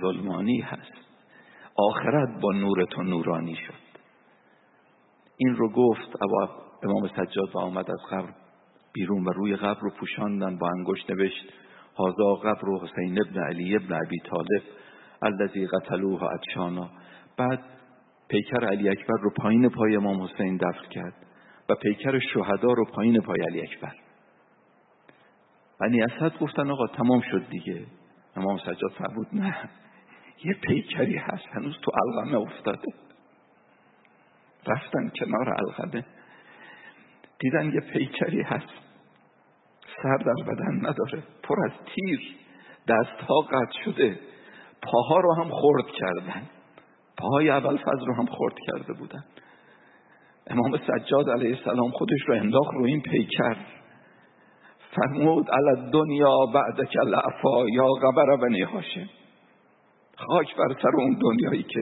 ظلمانی 0.00 0.60
هست. 0.60 0.92
آخرت 1.76 2.40
با 2.40 2.52
نور 2.52 2.84
تو 2.84 3.02
نورانی 3.02 3.54
شد. 3.54 3.93
این 5.36 5.56
رو 5.56 5.68
گفت 5.68 6.22
ابا 6.22 6.50
امام 6.82 7.08
سجاد 7.08 7.54
و 7.54 7.58
آمد 7.58 7.90
از 7.90 8.00
قبر 8.10 8.28
بیرون 8.92 9.24
و 9.24 9.30
روی 9.30 9.56
قبر 9.56 9.80
رو 9.80 9.90
پوشاندن 9.90 10.58
با 10.58 10.68
انگشت 10.76 11.10
نوشت 11.10 11.52
هازا 11.98 12.34
قبر 12.34 12.68
حسین 12.82 13.18
ابن 13.26 13.42
علی 13.42 13.76
ابن 13.76 13.94
عبی 13.94 14.18
طالب 14.30 14.62
الذی 15.22 15.66
قتلوه 15.66 16.22
ادشانا. 16.22 16.90
بعد 17.36 17.60
پیکر 18.28 18.64
علی 18.64 18.88
اکبر 18.88 19.20
رو 19.22 19.30
پایین 19.30 19.68
پای 19.68 19.96
امام 19.96 20.22
حسین 20.22 20.56
دفن 20.56 20.88
کرد 20.90 21.14
و 21.68 21.74
پیکر 21.74 22.18
شهدا 22.18 22.72
رو 22.72 22.84
پایین 22.84 23.20
پای 23.20 23.40
علی 23.40 23.60
اکبر. 23.60 23.94
بنی 25.80 26.02
اسد 26.02 26.38
گفتن 26.38 26.70
آقا 26.70 26.86
تمام 26.86 27.20
شد 27.20 27.48
دیگه. 27.50 27.86
امام 28.36 28.58
سجاد 28.58 28.92
فرمود 28.98 29.26
نه 29.32 29.56
یه 30.44 30.54
پیکری 30.54 31.16
هست 31.16 31.46
هنوز 31.52 31.76
تو 31.82 31.92
علقمه 32.04 32.38
افتاده. 32.38 33.03
رفتن 34.66 35.10
کنار 35.18 35.54
علقمه 35.54 36.04
دیدن 37.38 37.64
یه 37.74 37.80
پیکری 37.80 38.42
هست. 38.42 38.68
سر 40.02 40.16
در 40.16 40.52
بدن 40.52 40.76
نداره. 40.76 41.22
پر 41.42 41.56
از 41.64 41.72
تیر. 41.94 42.20
دستها 42.88 43.40
قطع 43.40 43.84
شده. 43.84 44.18
پاها 44.82 45.20
رو 45.20 45.34
هم 45.34 45.50
خورد 45.50 45.86
کردن. 45.86 46.42
پاهای 47.18 47.50
اول 47.50 47.76
فضل 47.76 48.06
رو 48.06 48.14
هم 48.14 48.26
خورد 48.26 48.54
کرده 48.66 48.92
بودن. 48.92 49.24
امام 50.46 50.78
سجاد 50.78 51.30
علیه 51.30 51.56
السلام 51.56 51.90
خودش 51.90 52.20
رو 52.26 52.34
انداخت 52.34 52.74
رو 52.74 52.84
این 52.84 53.02
پیکر. 53.02 53.56
فرمود 54.96 55.50
علی 55.50 55.90
دنیا 55.90 56.36
بعد 56.54 56.88
که 56.88 57.00
لعفا 57.00 57.68
یا 57.72 57.86
غبر 57.86 58.36
بنی 58.36 58.62
هاشم. 58.62 59.08
خاک 60.16 60.56
بر 60.56 60.76
سر 60.82 60.96
اون 60.96 61.18
دنیایی 61.22 61.62
که 61.62 61.80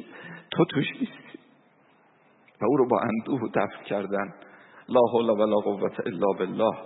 تو 0.50 0.64
توش 0.64 0.86
نیستی. 1.00 1.41
و 2.62 2.66
او 2.66 2.76
رو 2.76 2.88
با 2.88 3.00
اندوه 3.00 3.50
دفع 3.54 3.82
کردن. 3.84 4.34
لا 4.88 5.00
حول 5.12 5.30
ولا 5.30 5.56
قوت 5.56 6.00
الا 6.06 6.26
بالله. 6.38 6.76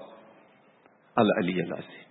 العلی 1.17 1.63
العظیم. 1.63 2.06